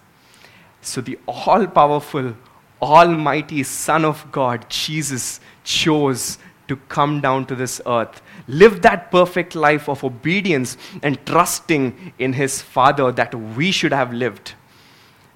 So 0.80 1.00
the 1.00 1.16
all 1.28 1.64
powerful, 1.68 2.34
almighty 2.82 3.62
Son 3.62 4.04
of 4.04 4.32
God, 4.32 4.68
Jesus, 4.68 5.38
chose 5.64 6.38
to 6.68 6.76
come 6.88 7.20
down 7.20 7.46
to 7.46 7.54
this 7.54 7.80
earth, 7.86 8.22
live 8.46 8.82
that 8.82 9.10
perfect 9.10 9.54
life 9.54 9.88
of 9.88 10.02
obedience 10.04 10.76
and 11.02 11.24
trusting 11.26 12.12
in 12.18 12.32
his 12.32 12.62
Father 12.62 13.12
that 13.12 13.34
we 13.34 13.70
should 13.70 13.92
have 13.92 14.12
lived. 14.12 14.54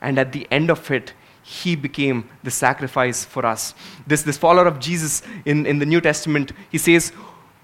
And 0.01 0.19
at 0.19 0.33
the 0.33 0.47
end 0.51 0.71
of 0.71 0.91
it, 0.91 1.13
he 1.43 1.75
became 1.77 2.29
the 2.43 2.51
sacrifice 2.51 3.25
for 3.25 3.45
us. 3.45 3.75
This, 4.07 4.23
this 4.23 4.37
follower 4.37 4.67
of 4.67 4.79
Jesus 4.79 5.23
in, 5.45 5.67
in 5.67 5.79
the 5.79 5.87
New 5.87 6.01
Testament, 6.01 6.53
he 6.71 6.79
says 6.79 7.13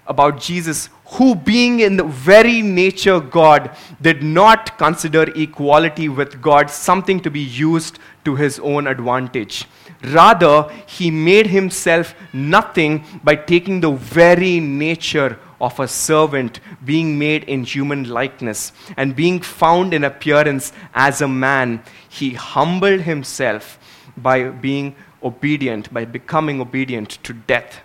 about 0.07 0.39
Jesus, 0.39 0.89
who 1.05 1.35
being 1.35 1.79
in 1.79 1.97
the 1.97 2.03
very 2.03 2.61
nature 2.61 3.19
God, 3.19 3.75
did 4.01 4.23
not 4.23 4.77
consider 4.77 5.23
equality 5.35 6.09
with 6.09 6.41
God 6.41 6.69
something 6.69 7.19
to 7.21 7.31
be 7.31 7.41
used 7.41 7.99
to 8.23 8.35
his 8.35 8.59
own 8.59 8.87
advantage. 8.87 9.65
Rather, 10.13 10.69
he 10.85 11.09
made 11.11 11.47
himself 11.47 12.15
nothing 12.33 13.03
by 13.23 13.35
taking 13.35 13.81
the 13.81 13.91
very 13.91 14.59
nature 14.59 15.39
of 15.61 15.79
a 15.79 15.87
servant, 15.87 16.59
being 16.83 17.17
made 17.17 17.43
in 17.45 17.63
human 17.63 18.09
likeness, 18.09 18.71
and 18.97 19.15
being 19.15 19.39
found 19.39 19.93
in 19.93 20.03
appearance 20.03 20.73
as 20.93 21.21
a 21.21 21.27
man. 21.27 21.81
He 22.09 22.31
humbled 22.31 23.01
himself 23.01 23.79
by 24.17 24.49
being 24.49 24.95
obedient, 25.23 25.93
by 25.93 26.05
becoming 26.05 26.61
obedient 26.61 27.23
to 27.23 27.33
death, 27.33 27.81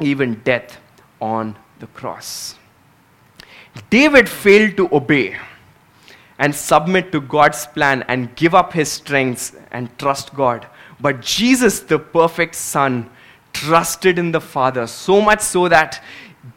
even 0.00 0.40
death 0.44 0.78
on 1.20 1.56
the 1.80 1.86
cross. 1.88 2.56
David 3.88 4.28
failed 4.28 4.76
to 4.76 4.88
obey 4.94 5.36
and 6.38 6.54
submit 6.54 7.12
to 7.12 7.20
God's 7.20 7.66
plan 7.66 8.04
and 8.08 8.34
give 8.36 8.54
up 8.54 8.72
his 8.72 8.90
strengths 8.90 9.54
and 9.70 9.96
trust 9.98 10.34
God. 10.34 10.66
But 11.02 11.20
Jesus, 11.20 11.80
the 11.80 11.98
perfect 11.98 12.54
Son, 12.54 13.10
trusted 13.52 14.18
in 14.18 14.32
the 14.32 14.40
Father 14.40 14.86
so 14.86 15.20
much 15.20 15.40
so 15.40 15.68
that, 15.68 16.02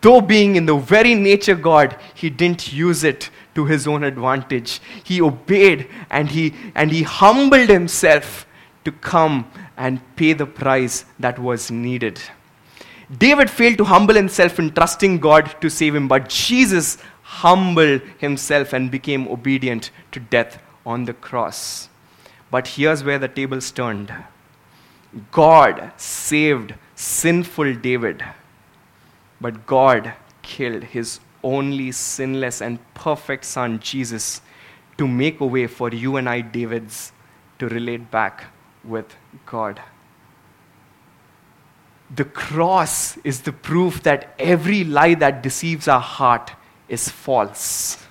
though 0.02 0.22
being 0.22 0.56
in 0.56 0.66
the 0.66 0.78
very 0.78 1.16
nature 1.16 1.56
God, 1.56 1.98
he 2.14 2.30
didn't 2.30 2.72
use 2.72 3.04
it 3.04 3.30
to 3.56 3.66
his 3.66 3.88
own 3.88 4.04
advantage. 4.04 4.80
He 5.04 5.22
obeyed 5.22 5.88
and 6.10 6.30
he, 6.30 6.54
and 6.76 6.92
he 6.92 7.04
humbled 7.04 7.70
himself 7.70 8.46
to 8.84 8.92
come 8.92 9.52
and 9.78 10.00
pay 10.16 10.34
the 10.34 10.46
price 10.46 11.06
that 11.20 11.40
was 11.40 11.72
needed. 11.72 12.22
David 13.18 13.50
failed 13.50 13.78
to 13.80 13.84
humble 13.84 14.16
himself 14.16 14.60
in 14.60 14.72
trusting 14.72 15.20
God 15.20 15.56
to 15.62 15.70
save 15.70 15.96
him, 15.96 16.08
but 16.08 16.30
Jesus 16.30 16.98
humbled 17.24 18.02
himself 18.20 18.74
and 18.74 18.92
became 18.92 19.28
obedient 19.28 19.92
to 20.12 20.20
death 20.20 20.60
on 20.86 21.06
the 21.06 21.14
cross. 21.14 21.90
But 22.52 22.68
here's 22.68 23.04
where 23.04 23.20
the 23.20 23.28
tables 23.28 23.72
turned. 23.72 24.14
God 25.32 25.92
saved 25.98 26.74
sinful 26.96 27.76
David, 27.76 28.24
but 29.40 29.66
God 29.66 30.14
killed 30.42 30.84
his 30.84 31.20
only 31.44 31.92
sinless 31.92 32.62
and 32.62 32.80
perfect 32.94 33.46
son, 33.46 33.80
Jesus, 33.80 34.42
to 34.98 35.08
make 35.08 35.40
a 35.40 35.46
way 35.46 35.68
for 35.68 35.90
you 35.90 36.18
and 36.18 36.28
I, 36.28 36.42
Davids, 36.42 37.12
to 37.60 37.68
relate 37.68 38.12
back 38.12 38.46
with 38.84 39.16
God. 39.46 39.80
The 42.14 42.26
cross 42.26 43.18
is 43.18 43.42
the 43.42 43.52
proof 43.52 44.04
that 44.04 44.34
every 44.38 44.84
lie 44.84 45.16
that 45.16 45.42
deceives 45.42 45.88
our 45.88 46.00
heart 46.00 46.52
is 46.88 47.10
false. 47.10 48.04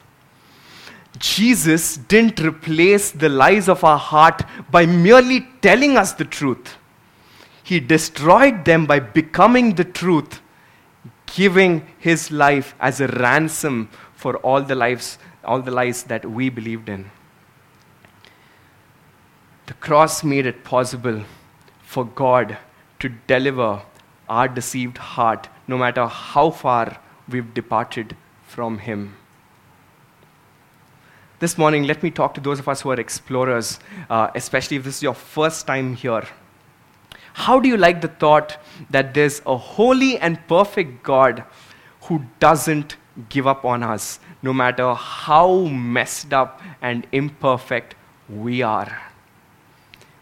Jesus 1.19 1.97
didn't 1.97 2.41
replace 2.41 3.13
the 3.13 3.29
lies 3.29 3.69
of 3.69 3.85
our 3.85 3.99
heart 3.99 4.43
by 4.71 4.85
merely 4.85 5.47
telling 5.61 5.97
us 5.97 6.13
the 6.13 6.25
truth. 6.25 6.77
He 7.65 7.81
destroyed 7.81 8.67
them 8.67 8.85
by 8.85 9.01
becoming 9.01 9.75
the 9.75 9.85
truth, 9.85 10.43
giving 11.25 11.87
his 11.99 12.31
life 12.31 12.75
as 12.79 13.01
a 13.01 13.09
ransom 13.09 13.89
for 14.15 14.37
all 14.37 14.61
the 14.61 14.75
lives, 14.75 15.19
all 15.43 15.63
the 15.63 15.71
lies 15.71 16.03
that 16.05 16.31
we 16.31 16.51
believed 16.51 16.91
in. 16.91 17.11
The 19.65 19.73
cross 19.75 20.23
made 20.23 20.45
it 20.45 20.63
possible 20.63 21.23
for 21.83 22.05
God 22.05 22.59
to 23.01 23.09
deliver 23.27 23.81
our 24.29 24.47
deceived 24.47 24.99
heart, 24.99 25.49
no 25.67 25.79
matter 25.79 26.07
how 26.07 26.51
far 26.51 26.99
we've 27.31 27.55
departed 27.55 28.15
from 28.47 28.77
Him. 28.79 29.17
This 31.39 31.57
morning, 31.57 31.85
let 31.85 32.03
me 32.03 32.11
talk 32.11 32.35
to 32.35 32.43
those 32.43 32.59
of 32.59 32.69
us 32.69 32.83
who 32.83 32.91
are 32.91 33.01
explorers, 33.01 33.81
uh, 34.11 34.31
especially 34.35 34.77
if 34.77 34.85
this 34.85 34.97
is 34.97 35.03
your 35.03 35.15
first 35.15 35.67
time 35.67 35.95
here. 35.95 36.25
How 37.35 37.59
do 37.59 37.69
you 37.69 37.77
like 37.77 38.01
the 38.01 38.09
thought 38.09 38.57
that 38.91 39.13
there's 39.13 39.43
a 39.45 39.57
holy 39.57 40.19
and 40.19 40.39
perfect 40.47 41.03
God 41.03 41.45
who 42.03 42.23
doesn't 42.39 42.97
give 43.29 43.47
up 43.47 43.65
on 43.65 43.83
us, 43.83 44.21
no 44.41 44.53
matter 44.53 44.95
how 44.95 45.65
messed 45.65 46.33
up 46.33 46.61
and 46.81 47.07
imperfect 47.11 47.97
we 48.29 48.63
are? 48.63 49.03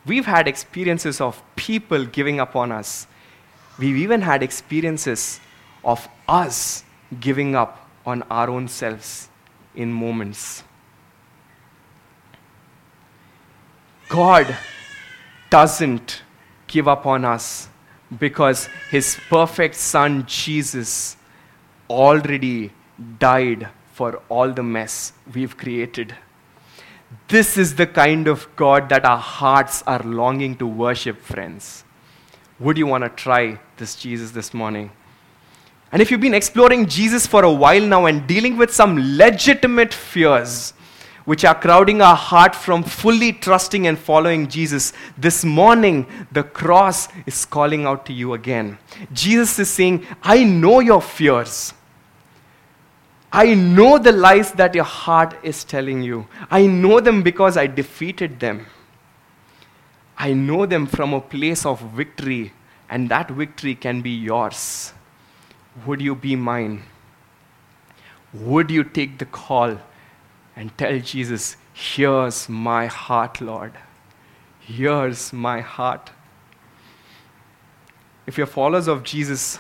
We've 0.07 0.25
had 0.25 0.49
experiences 0.49 1.21
of 1.21 1.43
people 1.55 2.07
giving 2.07 2.41
up 2.41 2.57
on 2.57 2.73
us. 2.73 3.07
We've 3.79 3.99
even 3.99 4.23
had 4.23 4.43
experiences 4.43 5.39
of 5.85 6.09
us 6.27 6.83
giving 7.21 7.55
up 7.55 7.89
on 8.07 8.23
our 8.31 8.49
own 8.49 8.69
selves 8.69 9.29
in 9.75 9.93
moments. 9.93 10.65
God 14.09 14.57
doesn't 15.51 16.23
give 16.73 16.89
up 16.89 17.07
on 17.07 17.25
us 17.25 17.69
because 18.19 18.69
his 18.91 19.19
perfect 19.29 19.75
son 19.75 20.25
Jesus 20.27 21.17
already 21.89 22.73
died 23.19 23.69
for 23.93 24.23
all 24.29 24.53
the 24.53 24.63
mess 24.63 25.13
we've 25.35 25.57
created. 25.57 26.15
This 27.29 27.57
is 27.59 27.75
the 27.75 27.87
kind 27.87 28.27
of 28.27 28.49
God 28.57 28.89
that 28.89 29.05
our 29.05 29.19
hearts 29.19 29.83
are 29.87 30.03
longing 30.03 30.57
to 30.57 30.67
worship, 30.67 31.21
friends. 31.21 31.85
Would 32.59 32.79
you 32.79 32.87
want 32.87 33.05
to 33.05 33.11
try 33.11 33.59
this 33.77 33.95
Jesus 33.97 34.31
this 34.31 34.55
morning? 34.55 34.91
And 35.91 36.01
if 36.01 36.11
you've 36.11 36.21
been 36.21 36.35
exploring 36.35 36.87
Jesus 36.87 37.27
for 37.27 37.45
a 37.45 37.53
while 37.53 37.83
now 37.83 38.07
and 38.07 38.27
dealing 38.27 38.57
with 38.57 38.73
some 38.73 39.17
legitimate 39.19 39.93
fears, 39.93 40.73
which 41.25 41.45
are 41.45 41.55
crowding 41.55 42.01
our 42.01 42.17
heart 42.17 42.55
from 42.55 42.83
fully 42.83 43.33
trusting 43.33 43.87
and 43.87 43.99
following 43.99 44.49
Jesus, 44.49 44.93
this 45.17 45.45
morning 45.45 46.07
the 46.33 46.43
cross 46.43 47.09
is 47.27 47.45
calling 47.45 47.87
out 47.87 48.05
to 48.07 48.13
you 48.13 48.35
again. 48.35 48.79
Jesus 49.13 49.59
is 49.59 49.71
saying, 49.71 50.07
I 50.23 50.45
know 50.45 50.81
your 50.81 51.01
fears. 51.01 51.75
I 53.33 53.55
know 53.55 53.99
the 53.99 54.13
lies 54.13 54.53
that 54.53 54.75
your 54.75 54.85
heart 54.85 55.35
is 55.43 55.65
telling 55.65 56.03
you. 56.03 56.27
I 56.51 56.67
know 56.67 57.01
them 57.01 57.23
because 57.23 57.57
I 57.57 57.67
defeated 57.67 58.41
them. 58.41 58.67
I 60.19 60.35
know 60.35 60.67
them 60.67 60.87
from 60.87 61.15
a 61.15 61.21
place 61.21 61.65
of 61.65 61.81
victory, 61.81 62.53
and 62.91 63.09
that 63.09 63.31
victory 63.31 63.75
can 63.75 64.03
be 64.03 64.11
yours. 64.11 64.93
Would 65.87 66.03
you 66.03 66.15
be 66.15 66.37
mine? 66.37 66.83
Would 68.35 68.71
you 68.71 68.85
take 68.85 69.19
the 69.19 69.25
call 69.25 69.79
and 70.63 70.79
tell 70.79 70.97
Jesus, 71.01 71.57
Here's 71.73 72.49
my 72.49 72.87
heart, 72.87 73.41
Lord. 73.41 73.73
Here's 74.61 75.33
my 75.33 75.61
heart. 75.61 76.11
If 78.29 78.39
you're 78.39 78.47
followers 78.47 78.87
of 78.87 79.03
Jesus, 79.03 79.59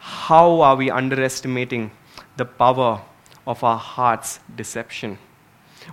how 0.00 0.60
are 0.62 0.74
we 0.74 0.90
underestimating 0.90 1.92
the 2.36 2.44
power 2.44 3.02
of 3.46 3.62
our 3.62 3.78
heart's 3.78 4.40
deception. 4.56 5.16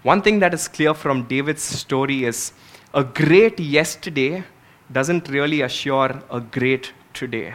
One 0.02 0.24
thing 0.24 0.40
that 0.40 0.52
is 0.56 0.68
clear 0.68 0.96
from 0.96 1.28
David's 1.28 1.62
story 1.62 2.26
is 2.26 2.54
a 2.92 3.04
great 3.04 3.60
yesterday 3.60 4.44
doesn't 4.92 5.30
really 5.30 5.62
assure 5.62 6.24
a 6.32 6.42
great 6.42 6.92
today. 7.14 7.54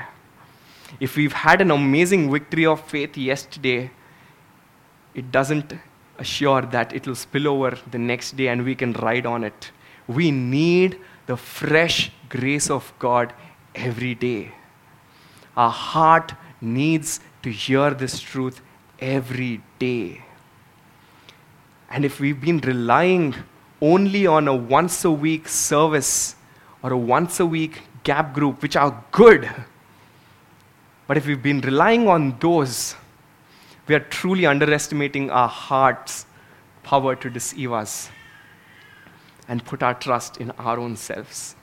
If 1.01 1.17
we've 1.17 1.33
had 1.33 1.61
an 1.61 1.73
amazing 1.73 2.31
victory 2.31 2.67
of 2.67 2.89
faith 2.89 3.17
yesterday, 3.17 3.91
it 5.13 5.33
doesn't 5.33 5.73
assure 6.19 6.63
that 6.63 6.93
it 6.93 7.07
will 7.07 7.15
spill 7.15 7.49
over 7.49 7.79
the 7.91 7.99
next 7.99 8.37
day 8.37 8.49
and 8.49 8.65
we 8.65 8.75
can 8.75 8.93
ride 8.95 9.27
on 9.27 9.45
it. 9.45 9.71
We 10.07 10.31
need 10.31 10.99
the 11.27 11.37
fresh 11.37 12.11
grace 12.29 12.71
of 12.71 12.93
God 12.99 13.33
every 13.75 14.15
day. 14.15 14.53
Our 15.57 15.71
heart 15.71 16.35
needs 16.61 17.21
to 17.43 17.51
hear 17.51 17.91
this 17.91 18.21
truth 18.21 18.61
every 18.99 19.61
day. 19.79 20.23
And 21.91 22.05
if 22.05 22.21
we've 22.21 22.41
been 22.41 22.59
relying 22.59 23.35
only 23.81 24.27
on 24.27 24.49
a 24.49 24.55
once 24.55 25.05
a 25.05 25.11
week 25.11 25.49
service 25.49 26.37
or 26.83 26.93
a 26.93 26.99
once 26.99 27.41
a 27.41 27.47
week 27.47 27.83
gap 28.03 28.35
group, 28.35 28.63
which 28.63 28.77
are 28.77 29.05
good, 29.13 29.49
but 31.07 31.17
if 31.17 31.27
we've 31.27 31.43
been 31.43 31.61
relying 31.61 32.09
on 32.09 32.39
those, 32.39 32.95
we 33.89 33.95
are 33.95 34.01
truly 34.01 34.47
underestimating 34.47 35.31
our 35.31 35.49
heart's 35.49 36.27
power 36.83 37.17
to 37.17 37.31
deceive 37.31 37.73
us 37.73 38.11
and 39.49 39.65
put 39.65 39.83
our 39.83 39.95
trust 39.95 40.37
in 40.37 40.51
our 40.53 40.79
own 40.79 40.97
selves. 40.97 41.57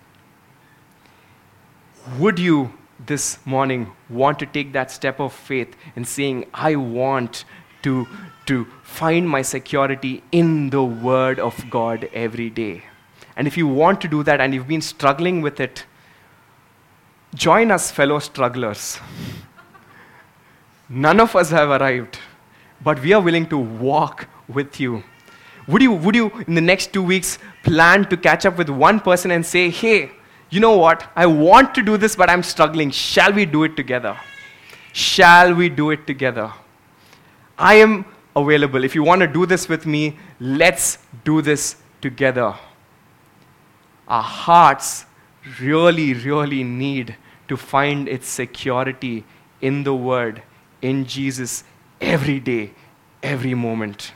Would 2.20 2.40
you 2.40 2.74
this 3.00 3.46
morning 3.46 3.92
want 4.10 4.40
to 4.40 4.46
take 4.46 4.74
that 4.74 4.92
step 4.92 5.20
of 5.20 5.34
faith 5.34 5.76
and 5.96 6.08
saying, 6.08 6.46
I 6.54 6.76
want 6.76 7.46
to, 7.84 8.08
to 8.48 8.66
find 8.84 9.30
my 9.30 9.42
security 9.42 10.24
in 10.32 10.70
the 10.70 10.84
Word 10.84 11.40
of 11.40 11.70
God 11.70 12.10
every 12.14 12.50
day. 12.50 12.84
And 13.36 13.48
if 13.48 13.58
you 13.58 13.68
want 13.68 14.02
to 14.02 14.08
do 14.08 14.24
that 14.24 14.40
and 14.40 14.54
you've 14.54 14.68
been 14.68 14.82
struggling 14.82 15.42
with 15.42 15.60
it, 15.60 15.86
join 17.34 17.70
us, 17.70 17.92
fellow 17.92 18.20
strugglers. 18.20 19.00
None 20.90 21.20
of 21.20 21.36
us 21.36 21.50
have 21.50 21.70
arrived, 21.70 22.20
but 22.84 23.02
we 23.02 23.14
are 23.14 23.22
willing 23.22 23.48
to 23.50 23.58
walk 23.58 24.28
with 24.48 24.80
you. 24.80 25.04
Would 25.68 25.82
you, 25.82 25.92
would 25.92 26.16
you, 26.16 26.32
in 26.48 26.54
the 26.54 26.62
next 26.62 26.94
two 26.94 27.02
weeks, 27.02 27.40
plan 27.64 28.08
to 28.10 28.18
catch 28.18 28.46
up 28.46 28.58
with 28.58 28.70
one 28.70 29.00
person 29.00 29.32
and 29.32 29.44
say, 29.44 29.70
hey, 29.70 30.12
you 30.52 30.60
know 30.60 30.78
what? 30.78 31.10
I 31.16 31.26
want 31.26 31.74
to 31.76 31.82
do 31.82 31.98
this, 31.98 32.16
but 32.16 32.30
I'm 32.30 32.44
struggling. 32.44 32.92
Shall 32.92 33.34
we 33.34 33.46
do 33.46 33.64
it 33.64 33.76
together? 33.76 34.18
Shall 34.94 35.54
we 35.56 35.70
do 35.70 35.90
it 35.90 36.06
together? 36.06 36.54
I 37.58 37.76
am 37.76 38.06
available. 38.36 38.84
If 38.84 38.94
you 38.94 39.04
want 39.04 39.22
to 39.22 39.28
do 39.28 39.46
this 39.46 39.68
with 39.68 39.86
me, 39.86 40.18
let's 40.40 41.00
do 41.24 41.42
this 41.42 41.78
together. 42.02 42.54
Our 44.08 44.22
hearts 44.22 45.06
really, 45.60 46.14
really 46.14 46.64
need 46.64 47.16
to 47.48 47.58
find 47.58 48.08
its 48.08 48.28
security 48.28 49.24
in 49.62 49.84
the 49.84 49.96
Word, 49.96 50.44
in 50.86 51.06
Jesus, 51.06 51.64
every 52.00 52.40
day, 52.40 52.72
every 53.24 53.56
moment. 53.56 54.14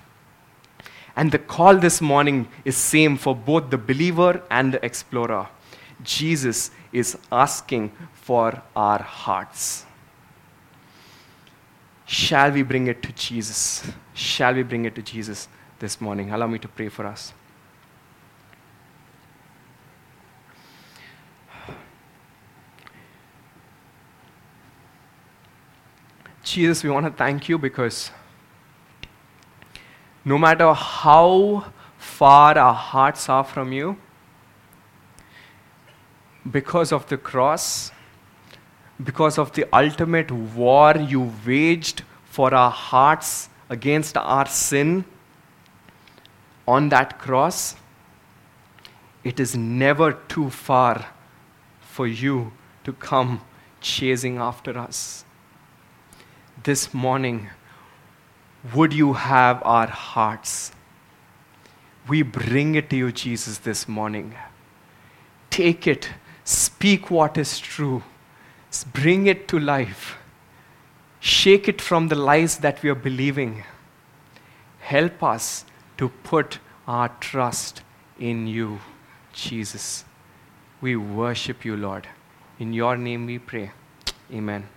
And 1.16 1.32
the 1.32 1.40
call 1.40 1.76
this 1.78 2.00
morning 2.00 2.48
is 2.64 2.78
same 2.78 3.18
for 3.18 3.36
both 3.36 3.70
the 3.70 3.78
believer 3.78 4.44
and 4.52 4.74
the 4.74 4.86
explorer. 4.86 5.48
Jesus 6.04 6.72
is 6.94 7.18
asking 7.32 7.92
for 8.14 8.62
our 8.76 9.02
hearts. 9.02 9.86
Shall 12.06 12.52
we 12.52 12.62
bring 12.62 12.88
it 12.88 13.02
to 13.04 13.12
Jesus? 13.14 13.92
Shall 14.14 14.54
we 14.54 14.64
bring 14.64 14.86
it 14.86 14.96
to 14.96 15.02
Jesus 15.02 15.48
this 15.80 16.00
morning? 16.00 16.32
Allow 16.32 16.48
me 16.48 16.60
to 16.60 16.68
pray 16.68 16.90
for 16.90 17.06
us. 17.06 17.34
Jesus, 26.50 26.84
we 26.84 26.90
want 26.90 27.06
to 27.06 27.12
thank 27.12 27.48
you 27.48 27.60
because 27.60 28.10
no 30.26 30.36
matter 30.36 30.74
how 30.74 31.72
far 32.00 32.58
our 32.58 32.74
hearts 32.74 33.30
are 33.30 33.44
from 33.44 33.72
you, 33.72 33.98
because 36.50 36.92
of 36.92 37.06
the 37.08 37.18
cross, 37.18 37.92
because 39.04 39.38
of 39.38 39.52
the 39.54 39.68
ultimate 39.72 40.32
war 40.32 40.98
you 40.98 41.32
waged 41.46 42.02
for 42.26 42.52
our 42.52 42.72
hearts 42.72 43.50
against 43.70 44.18
our 44.18 44.48
sin 44.48 45.06
on 46.68 46.90
that 46.90 47.20
cross, 47.20 47.76
it 49.24 49.40
is 49.40 49.56
never 49.56 50.14
too 50.14 50.50
far 50.50 51.06
for 51.80 52.08
you 52.08 52.52
to 52.84 52.94
come 52.94 53.40
chasing 53.82 54.38
after 54.38 54.76
us. 54.76 55.26
This 56.64 56.94
morning, 56.94 57.50
would 58.74 58.94
you 58.94 59.14
have 59.14 59.62
our 59.64 59.88
hearts? 59.88 60.72
We 62.08 62.22
bring 62.22 62.76
it 62.76 62.90
to 62.90 62.96
you, 62.96 63.12
Jesus, 63.12 63.60
this 63.60 63.88
morning. 63.88 64.36
Take 65.50 65.88
it 65.88 66.10
Speak 66.50 67.12
what 67.12 67.38
is 67.38 67.60
true. 67.60 68.02
Bring 68.92 69.28
it 69.28 69.48
to 69.50 69.60
life. 69.60 70.18
Shake 71.20 71.68
it 71.68 71.80
from 71.80 72.08
the 72.08 72.16
lies 72.16 72.58
that 72.58 72.82
we 72.82 72.90
are 72.90 72.96
believing. 72.96 73.64
Help 74.80 75.22
us 75.22 75.64
to 75.98 76.10
put 76.24 76.58
our 76.88 77.10
trust 77.20 77.84
in 78.20 78.48
you, 78.48 78.80
Jesus. 79.32 80.06
We 80.82 80.96
worship 80.96 81.64
you, 81.64 81.78
Lord. 81.78 82.08
In 82.58 82.74
your 82.74 82.98
name 82.98 83.28
we 83.28 83.38
pray. 83.38 83.70
Amen. 84.34 84.68